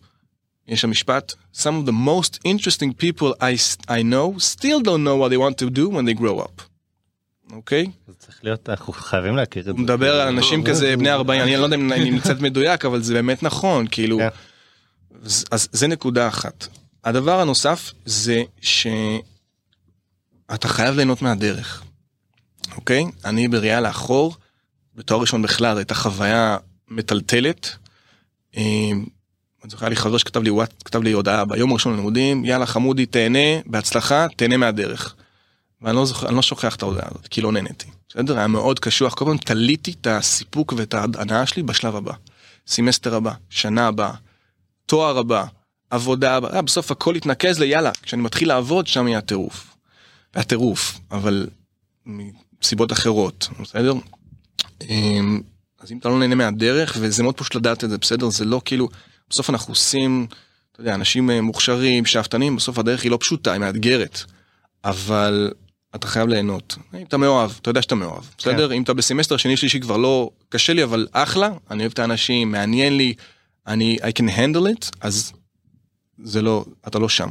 [0.69, 3.57] יש שם משפט, Some of the most interesting people I,
[3.89, 6.68] I know still don't know what they want to do when they grow up.
[7.53, 7.86] אוקיי?
[8.07, 9.70] זה צריך להיות אנחנו חייבים להכיר את זה.
[9.70, 13.03] הוא מדבר על אנשים כזה בני 40 אני לא יודע אם אני קצת מדויק אבל
[13.03, 14.28] זה באמת נכון כאילו כן.
[15.51, 16.66] אז, זה נקודה אחת.
[17.05, 18.99] הדבר הנוסף זה שאתה
[20.68, 21.82] חייב ליהנות מהדרך.
[22.76, 24.36] אוקיי אני בראייה לאחור
[24.94, 26.57] בתואר ראשון בכלל הייתה חוויה
[26.88, 27.76] מטלטלת.
[28.57, 30.51] אני זוכר היה לי חבר שכתב לי
[30.84, 35.14] כתב לי הודעה ביום הראשון ללימודים יאללה חמודי תהנה בהצלחה תהנה מהדרך.
[35.83, 37.87] ואני לא זוכר, אני לא שוכח את ההודעה הזאת, כי לא נהניתי.
[38.09, 38.39] בסדר?
[38.39, 42.12] היה מאוד קשוח, כל פעם תליתי את הסיפוק ואת ההנאה שלי בשלב הבא.
[42.66, 44.12] סמסטר הבא, שנה הבאה,
[44.87, 45.45] תואר הבא,
[45.91, 49.76] עבודה, אה, בסוף הכל התנקז ליאללה, כשאני מתחיל לעבוד שם יהיה הטירוף.
[50.35, 51.47] היה טירוף, אבל
[52.07, 53.93] מסיבות אחרות, בסדר?
[54.89, 55.41] אמ,
[55.81, 58.31] אז אם אתה לא נהנה מהדרך, וזה מאוד פשוט לדעת את זה, בסדר?
[58.31, 58.89] זה לא כאילו,
[59.31, 60.26] בסוף אנחנו עושים,
[60.72, 64.22] אתה יודע, אנשים אה, מוכשרים, שאפתנים, בסוף הדרך היא לא פשוטה, היא מאתגרת.
[64.85, 65.51] אבל
[65.95, 66.76] אתה חייב ליהנות.
[66.95, 68.72] אם אתה מאוהב, אתה יודע שאתה מאוהב, בסדר?
[68.72, 72.53] אם אתה בסמסטר שני שלישי כבר לא קשה לי, אבל אחלה, אני אוהב את האנשים,
[72.53, 73.14] מעניין לי,
[73.66, 75.32] אני, I can handle it, אז
[76.24, 77.28] זה לא, אתה לא שם.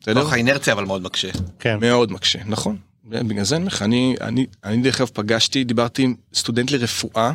[0.00, 0.22] בסדר?
[0.22, 1.28] כוח האינרציה אבל מאוד מקשה.
[1.58, 1.78] כן.
[1.80, 2.76] מאוד מקשה, נכון.
[3.04, 7.32] בגלל זה אני אומר לך, אני, אני, אני דרך אגב פגשתי, דיברתי עם סטודנט לרפואה,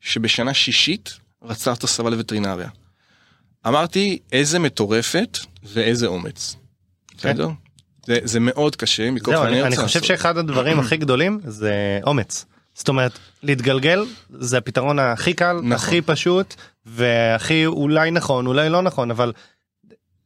[0.00, 2.68] שבשנה שישית רצה את הסבה לווטרינריה.
[3.66, 6.56] אמרתי, איזה מטורפת ואיזה אומץ.
[7.16, 7.48] בסדר?
[8.06, 10.04] זה, זה מאוד קשה מכוח זהו, אני, אני חושב לעשות.
[10.04, 12.44] שאחד הדברים הכי גדולים זה אומץ.
[12.74, 15.72] זאת אומרת, להתגלגל זה הפתרון הכי קל, נכון.
[15.72, 16.54] הכי פשוט,
[16.86, 19.32] והכי אולי נכון, אולי לא נכון, אבל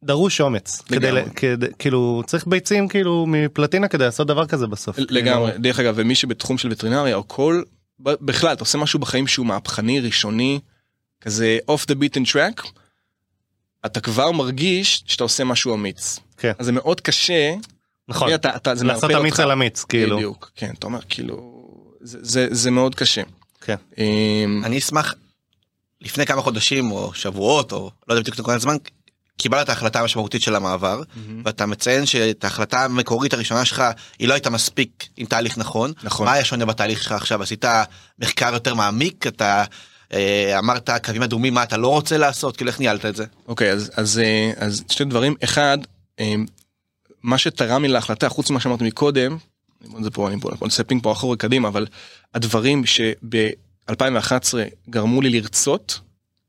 [0.05, 0.83] דרוש אומץ.
[0.87, 1.23] כדי, לגמרי.
[1.23, 4.97] ל- כדי, כאילו, צריך ביצים כאילו מפלטינה כדי לעשות דבר כזה בסוף.
[4.99, 7.63] לגמרי, כאילו, דרך אגב, ומי שבתחום של וטרינריה או כל,
[8.01, 10.61] בכלל, אתה עושה משהו בחיים שהוא מהפכני, ראשוני,
[11.21, 12.69] כזה off the beat and track,
[13.93, 16.19] אתה כבר מרגיש שאתה עושה משהו אמיץ.
[16.37, 16.53] כן.
[16.59, 17.55] אז זה מאוד קשה,
[18.09, 19.41] נכון, אתה, אתה, זה לעשות אמיץ.
[19.41, 20.17] על אמיץ, כאילו.
[20.17, 21.65] בדיוק, כן, אתה אומר כאילו,
[22.01, 23.23] זה, זה, זה מאוד קשה.
[23.61, 23.77] כן.
[23.99, 25.15] אמ, אני אשמח,
[26.01, 28.77] לפני כמה חודשים או שבועות או לא יודע בדיוק נקודת זמן,
[29.37, 31.03] קיבלת את ההחלטה המשמעותית של המעבר
[31.45, 33.83] ואתה מציין שאת ההחלטה המקורית הראשונה שלך
[34.19, 35.93] היא לא הייתה מספיק עם תהליך נכון.
[36.03, 36.27] נכון.
[36.27, 37.65] מה היה שונה בתהליך שלך עכשיו עשית
[38.19, 39.65] מחקר יותר מעמיק אתה
[40.59, 43.25] אמרת קווים אדומים מה אתה לא רוצה לעשות כאילו איך ניהלת את זה.
[43.49, 45.35] אוקיי, אז, אז, אה, אז שתי דברים.
[45.45, 45.79] אחד,
[46.19, 46.47] אמ,
[47.23, 49.37] מה שתרם לי להחלטה, חוץ ממה שאמרתי מקודם,
[50.03, 51.87] זה פה, אני עושה פינג פה אחורה קדימה, אבל
[52.35, 53.93] הדברים שב-2011
[54.91, 56.01] גרמו לי לרצות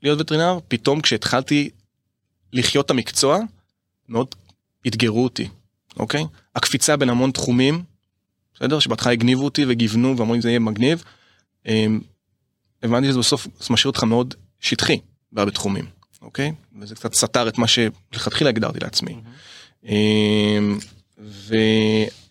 [0.03, 1.69] להיות וטרינר, פתאום כשהתחלתי
[2.53, 3.39] לחיות את המקצוע,
[4.09, 4.35] מאוד
[4.87, 5.47] אתגרו אותי,
[5.97, 6.25] אוקיי?
[6.55, 7.83] הקפיצה בין המון תחומים,
[8.53, 8.79] בסדר?
[8.79, 11.03] שבהתחלה הגניבו אותי וגיוונו ואמרו לי זה יהיה מגניב.
[12.85, 14.99] אמ, הבנתי שזה בסוף זה משאיר אותך מאוד שטחי
[15.31, 15.85] בהרבה תחומים,
[16.21, 16.51] אוקיי?
[16.81, 19.15] וזה קצת סתר את מה שלכתחילה הגדרתי לעצמי.
[19.85, 20.77] אמ,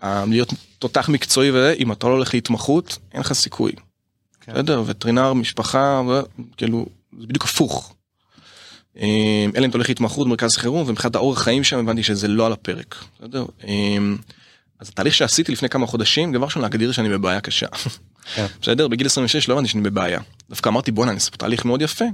[0.03, 3.73] ולהיות תותח מקצועי וזה, אם אתה לא הולך להתמחות, אין לך סיכוי.
[4.41, 4.53] כן.
[4.53, 4.83] בסדר?
[4.87, 6.21] וטרינר, משפחה, ו-
[6.57, 6.87] כאילו,
[7.21, 7.95] זה בדיוק הפוך.
[8.97, 12.47] אמ, אלא אם אתה הולך להתמחות במרכז חירום, ומבחינת האורח חיים שם הבנתי שזה לא
[12.47, 12.95] על הפרק.
[13.21, 13.45] בסדר?
[14.81, 17.67] אז התהליך שעשיתי לפני כמה חודשים, דבר ראשון להגדיר שאני בבעיה קשה.
[18.35, 18.47] כן.
[18.63, 18.89] בסדר?
[18.89, 20.21] בגיל 26 לא הבנתי שאני בבעיה.
[20.49, 22.05] דווקא אמרתי בואנה אני אעשה פה תהליך מאוד יפה.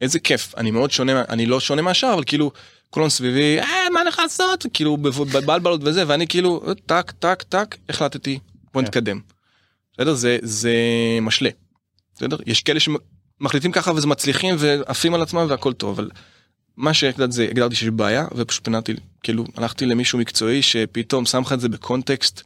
[0.00, 0.54] איזה כיף.
[0.56, 2.52] אני מאוד שונה, אני לא שונה מהשאר, אבל כאילו,
[2.90, 4.66] כולם סביבי, אה, מה הולך לעשות?
[4.72, 8.38] כאילו, בבלבלות וזה, ואני כאילו, טק, טק, טק, החלטתי,
[8.74, 8.86] בוא כן.
[8.86, 9.20] נתקדם.
[9.94, 10.14] בסדר?
[10.14, 10.74] זה, זה
[11.22, 11.50] משלה.
[12.16, 12.36] בסדר?
[12.46, 16.10] יש כאלה שמחליטים ככה וזה מצליחים ועפים על עצמם והכל טוב, אבל
[16.76, 21.52] מה שהגדרתי זה, הגדרתי שיש בעיה, ופשוט פינדתי, כאילו, הלכתי למישהו מקצועי שפתאום שם לך
[21.52, 22.42] את זה בקונטקסט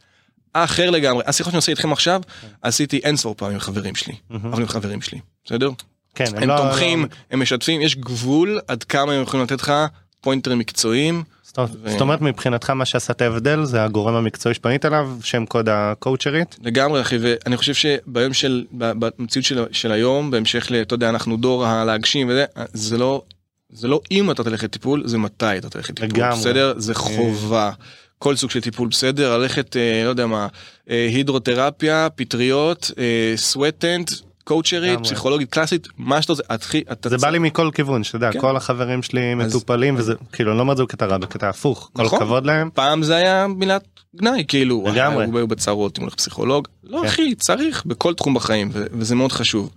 [0.53, 1.23] אחר לגמרי.
[1.27, 2.21] השיחות שאני עושה איתכם עכשיו,
[2.61, 5.69] עשיתי אין ספור פעמים עם חברים שלי, אבל עם חברים שלי, בסדר?
[6.15, 9.73] כן, הם לא- תומכים, לא- הם משתפים, יש גבול עד כמה הם יכולים לתת לך
[10.21, 11.23] פוינטרים מקצועיים.
[11.43, 15.45] זאת ו- זאת אומרת מבחינתך מה שעשה את ההבדל זה הגורם המקצועי שפנית אליו שם
[15.45, 16.57] קוד הקואוצ'רית.
[16.63, 20.75] לגמרי אחי ואני חושב שביום של במציאות של, של היום בהמשך ל...
[20.75, 23.21] אתה יודע אנחנו דור הלהגשים וזה זה לא
[23.69, 26.39] זה לא אם אתה תלך לטיפול זה מתי אתה תלך לטיפול לגמרי.
[26.39, 27.71] בסדר זה חובה
[28.19, 30.47] כל סוג של טיפול בסדר ללכת אה, לא יודע מה
[30.89, 34.11] אה, הידרותרפיה פטריות אה, סוואטנט
[34.43, 34.99] קואוצ'רית.
[34.99, 38.39] פסיכולוגית קלאסית מה שאתה רוצה התחיל זה בא לי מכל כיוון שתדע כן.
[38.41, 41.49] כל החברים שלי אז- מטופלים וזה כאילו אני לא אומר את זה בקטע רע בקטע
[41.49, 42.17] הפוך כל נכון.
[42.19, 42.69] הכבוד להם.
[42.73, 43.83] פעם זה היה מילת
[44.15, 45.25] גנאי כאילו וואי, לגמרי.
[45.25, 47.07] הוא בצרות אם הוא הולך פסיכולוג לא כן.
[47.07, 49.69] אחי צריך בכל תחום בחיים וזה מאוד חשוב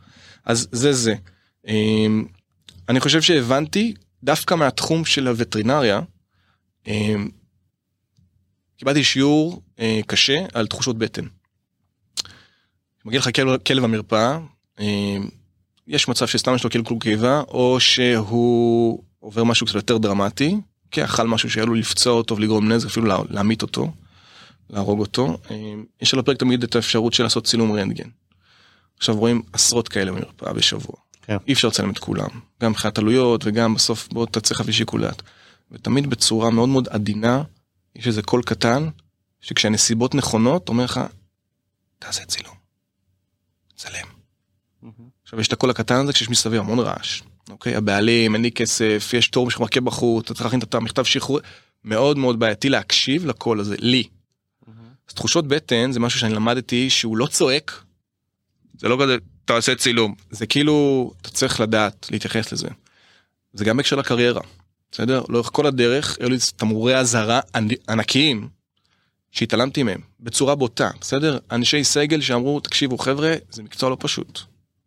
[0.47, 1.14] אז זה זה.
[2.89, 6.01] אני חושב שהבנתי דווקא מהתחום של הווטרינריה
[6.86, 7.28] אמ,
[8.76, 11.24] קיבלתי שיעור אה, קשה על תחושות בטן.
[13.05, 14.39] מגיע לך כלב, כלב המרפאה
[14.80, 15.28] אמ,
[15.86, 20.57] יש מצב שסתם יש לו קלקול קיבה או שהוא עובר משהו קצת יותר דרמטי
[20.91, 23.93] כן, אכל משהו שהיה לו לפצוע אותו ולגרום נזק, אפילו לה- להמית אותו,
[24.70, 25.39] להרוג אותו.
[25.51, 25.57] אה,
[26.03, 28.09] יש על הפרק תמיד את האפשרות של לעשות צילום רנטגן.
[28.99, 30.97] עכשיו רואים עשרות כאלה במרפאה בשבוע.
[31.28, 31.36] כן.
[31.48, 32.28] אי אפשר לצלם את כולם,
[32.62, 35.22] גם מבחינת עלויות וגם בסוף בוא אתה צריך להביא שיקול דעת.
[35.70, 37.42] ותמיד בצורה מאוד מאוד עדינה,
[37.96, 38.88] יש איזה קול קטן,
[39.40, 41.00] שכשהנסיבות נכונות אומר לך,
[41.98, 42.54] תעשה צילום.
[43.76, 44.06] צלם.
[45.22, 47.22] עכשיו יש את הקול הקטן הזה כשיש מסביב המון רעש.
[47.50, 51.40] אוקיי, הבעלים, אין לי כסף, יש תור שמחכה בחוץ, אתה צריך להכין את המכתב שחרור,
[51.84, 54.08] מאוד מאוד בעייתי להקשיב לקול הזה, לי.
[55.08, 57.82] אז תחושות בטן זה משהו שאני למדתי שהוא לא צועק,
[58.78, 59.16] זה לא כזה,
[59.49, 62.68] תעשה צילום, זה כאילו, אתה צריך לדעת להתייחס לזה.
[63.53, 64.40] זה גם בהקשר לקריירה.
[64.92, 65.22] בסדר?
[65.28, 67.40] לאורך כל הדרך היו לי תמרורי אזהרה
[67.88, 68.49] ענקיים
[69.32, 71.38] שהתעלמתי מהם בצורה בוטה, בסדר?
[71.53, 74.40] אנשי סגל שאמרו, תקשיבו חבר'ה, זה מקצוע לא פשוט.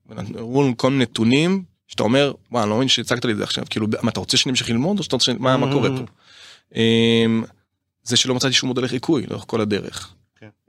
[0.09, 3.43] הראו לנו כל מיני נתונים שאתה אומר, וואי, אני לא מבין שהצגת לי את זה
[3.43, 6.03] עכשיו, כאילו, מה, אתה רוצה שאני אמשיך ללמוד או שאתה רוצה, מה, מה קורה פה?
[6.75, 7.43] אמ,
[8.03, 10.13] זה שלא מצאתי שום מודל לחיקוי לאורך כל הדרך.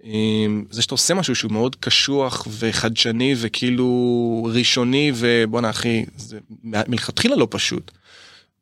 [0.05, 7.37] אמ, זה שאתה עושה משהו שהוא מאוד קשוח וחדשני וכאילו ראשוני ובואנה אחי, זה מלכתחילה
[7.37, 7.91] לא פשוט.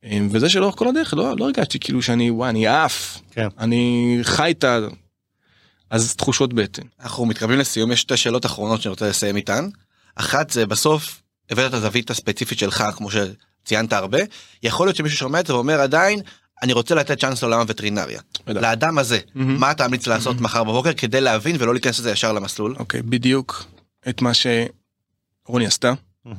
[0.05, 3.49] אמ, וזה שלאורך כל הדרך לא, לא הרגשתי כאילו שאני וואי אני עף, כן.
[3.59, 4.79] אני חי את ה...
[5.91, 6.83] אז תחושות בטן.
[7.01, 9.69] אנחנו מתקרבים לסיום, יש שתי שאלות אחרונות שאני רוצה לסיים איתן.
[10.17, 14.19] אחת זה בסוף הבאת את הזווית הספציפית שלך כמו שציינת הרבה,
[14.63, 16.21] יכול להיות שמישהו שומע את זה ואומר עדיין
[16.63, 18.21] אני רוצה לתת צ'אנס לעולם הווטרינריה.
[18.47, 19.39] לאדם הזה, mm-hmm.
[19.39, 20.43] מה אתה ממליץ לעשות mm-hmm.
[20.43, 22.77] מחר בבוקר כדי להבין ולא להיכנס לזה ישר למסלול?
[22.79, 23.65] אוקיי, okay, בדיוק
[24.09, 25.93] את מה שרוני עשתה.
[26.27, 26.31] Mm-hmm.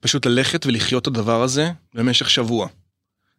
[0.00, 2.68] פשוט ללכת ולחיות את הדבר הזה במשך שבוע.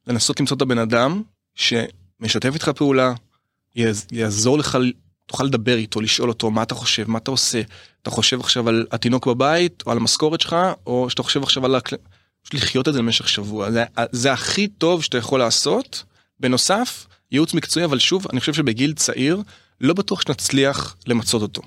[0.07, 1.21] לנסות למצוא את הבן אדם
[1.55, 3.13] שמשתף איתך פעולה,
[4.11, 4.77] יעזור לך,
[5.25, 7.61] תוכל לדבר איתו, לשאול אותו מה אתה חושב, מה אתה עושה.
[8.01, 11.75] אתה חושב עכשיו על התינוק בבית, או על המשכורת שלך, או שאתה חושב עכשיו על...
[12.53, 13.71] לחיות את זה במשך שבוע.
[13.71, 16.03] זה, זה הכי טוב שאתה יכול לעשות.
[16.39, 19.41] בנוסף, ייעוץ מקצועי, אבל שוב, אני חושב שבגיל צעיר,
[19.81, 21.61] לא בטוח שנצליח למצות אותו.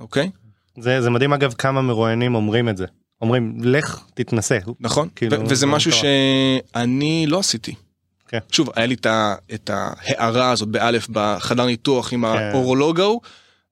[0.00, 0.30] אוקיי?
[0.78, 2.86] זה, זה מדהים אגב כמה מרואיינים אומרים את זה.
[3.22, 4.58] אומרים לך תתנסה.
[4.80, 6.00] נכון, כאילו, וזה משהו טוב.
[6.00, 7.74] שאני לא עשיתי.
[8.28, 8.38] כן.
[8.50, 8.96] שוב, היה לי
[9.54, 12.42] את ההערה הזאת באלף בחדר ניתוח עם כן.
[12.42, 13.20] האורולוג ההוא,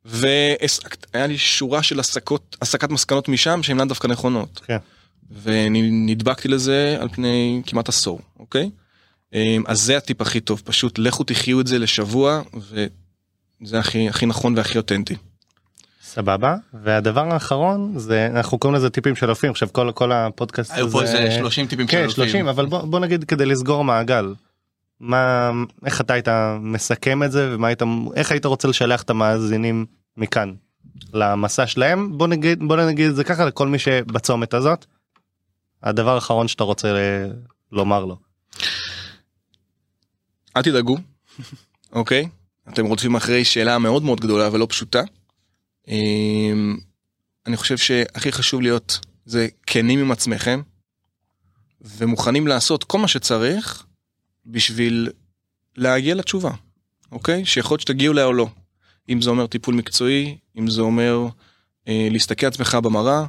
[0.05, 4.61] והיה לי שורה של הסקות, הסקת מסקנות משם שהן לאו דווקא נכונות.
[4.67, 4.77] כן.
[5.43, 8.71] ונדבקתי לזה על פני כמעט עשור, אוקיי?
[9.35, 14.27] אמ, אז זה הטיפ הכי טוב, פשוט לכו תחיו את זה לשבוע, וזה הכי, הכי
[14.27, 15.15] נכון והכי אותנטי.
[16.03, 20.91] סבבה והדבר האחרון זה אנחנו קוראים לזה טיפים של אלפים עכשיו כל כל הפודקאסט היו
[20.91, 24.35] פה איזה 30 טיפים כן, של 30 אבל בוא, בוא נגיד כדי לסגור מעגל.
[25.01, 25.51] מה
[25.85, 26.29] איך אתה היית
[26.61, 27.83] מסכם את זה ומה היית
[28.15, 30.53] איך היית רוצה לשלח את המאזינים מכאן
[31.15, 34.87] למסע שלהם בוא נגיד בוא נגיד את זה ככה לכל מי שבצומת הזאת.
[35.83, 36.95] הדבר האחרון שאתה רוצה
[37.73, 38.17] לומר לו.
[40.57, 40.97] אל תדאגו
[41.93, 42.29] אוקיי
[42.69, 45.03] אתם רודפים אחרי שאלה מאוד מאוד גדולה ולא פשוטה.
[45.89, 46.79] אמ,
[47.47, 50.63] אני חושב שהכי חשוב להיות זה כנים עם עצמכם
[51.81, 53.85] ומוכנים לעשות כל מה שצריך
[54.47, 55.11] בשביל
[55.77, 56.51] להגיע לתשובה,
[57.13, 57.45] אוקיי?
[57.45, 58.49] שיכול להיות שתגיעו אליה או לא.
[59.09, 61.27] אם זה אומר טיפול מקצועי, אם זה אומר
[61.89, 63.27] אה, להסתכל על עצמך במראה, אה,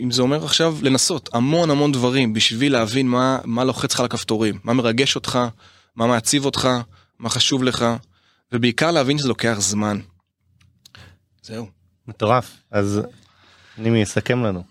[0.00, 4.06] אם זה אומר עכשיו לנסות המון המון דברים בשביל להבין מה, מה לוחץ לך על
[4.06, 5.38] הכפתורים, מה מרגש אותך,
[5.96, 6.68] מה מעציב אותך,
[7.18, 7.84] מה חשוב לך,
[8.52, 9.98] ובעיקר להבין שזה לוקח זמן.
[11.42, 11.66] זהו.
[12.08, 12.50] מטורף.
[12.70, 13.00] אז
[13.78, 14.62] אני מסכם לנו.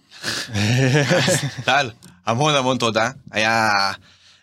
[1.65, 1.89] טל,
[2.25, 3.11] המון המון תודה.
[3.31, 3.69] היה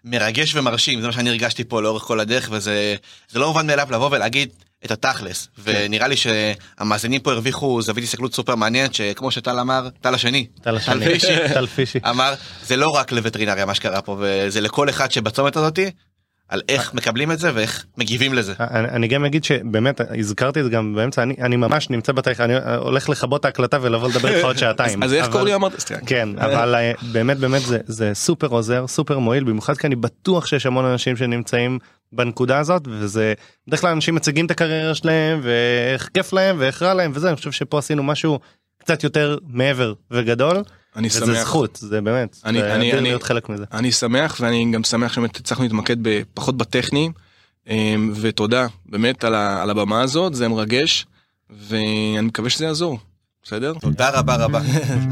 [0.05, 2.97] מרגש ומרשים, זה מה שאני הרגשתי פה לאורך כל הדרך, וזה
[3.35, 4.51] לא מובן מאליו לבוא ולהגיד
[4.85, 5.73] את התכלס, כן.
[5.75, 10.77] ונראה לי שהמאזינים פה הרוויחו זווית הסתכלות סופר מעניינת, שכמו שטל אמר, טל השני, טל
[10.77, 11.05] השני,
[11.55, 12.35] טל פישי, אמר,
[12.67, 15.91] זה לא רק לווטרינריה מה שקרה פה, וזה לכל אחד שבצומת הזאתי,
[16.49, 18.55] על איך מקבלים את זה ואיך מגיבים לזה.
[18.61, 22.41] אני, אני גם אגיד שבאמת הזכרתי את זה גם באמצע אני אני ממש נמצא בתהליך
[22.41, 25.03] אני הולך לכבות ההקלטה ולבוא לדבר איתך עוד שעתיים.
[25.03, 25.91] אז איך קוראים אמרת?
[26.07, 30.47] כן אבל אה, באמת באמת זה זה סופר עוזר סופר מועיל במיוחד כי אני בטוח
[30.47, 31.79] שיש המון אנשים שנמצאים
[32.13, 33.35] בנקודה הזאת וזה
[33.67, 37.37] בדרך כלל אנשים מציגים את הקריירה שלהם ואיך כיף להם ואיך רע להם וזה אני
[37.37, 38.39] חושב שפה עשינו משהו
[38.79, 40.63] קצת יותר מעבר וגדול.
[40.97, 41.25] אני שמח.
[41.25, 43.65] זה זכות, זה באמת, אני, זה אני, אני, להיות חלק מזה.
[43.73, 45.97] אני שמח ואני גם שמח שבאמת הצלחנו להתמקד
[46.35, 47.11] פחות בטכני,
[47.69, 51.07] אמ, ותודה באמת על, ה, על הבמה הזאת, זה מרגש,
[51.51, 52.99] ואני מקווה שזה יעזור.
[53.49, 53.73] בסדר?
[53.81, 54.61] תודה רבה רבה.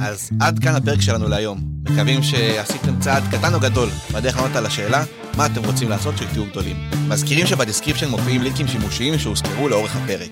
[0.07, 1.61] אז עד כאן הפרק שלנו להיום.
[1.83, 5.05] מקווים שעשיתם צעד קטן או גדול בדרך לענות על השאלה
[5.37, 6.77] מה אתם רוצים לעשות שתהיו גדולים.
[7.09, 10.31] מזכירים שב description מופיעים לינקים שימושיים שהוזכרו לאורך הפרק.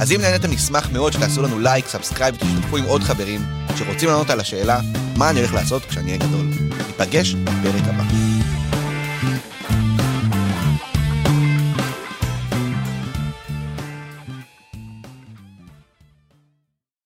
[0.00, 3.40] אז אם נהניתם נשמח מאוד שתעשו לנו לייק, subscribe ותשתתפו עם עוד חברים
[3.76, 4.80] שרוצים לענות על השאלה
[5.16, 6.46] מה אני הולך לעשות כשאני אהיה גדול.
[6.86, 8.33] ניפגש בפרק הבא.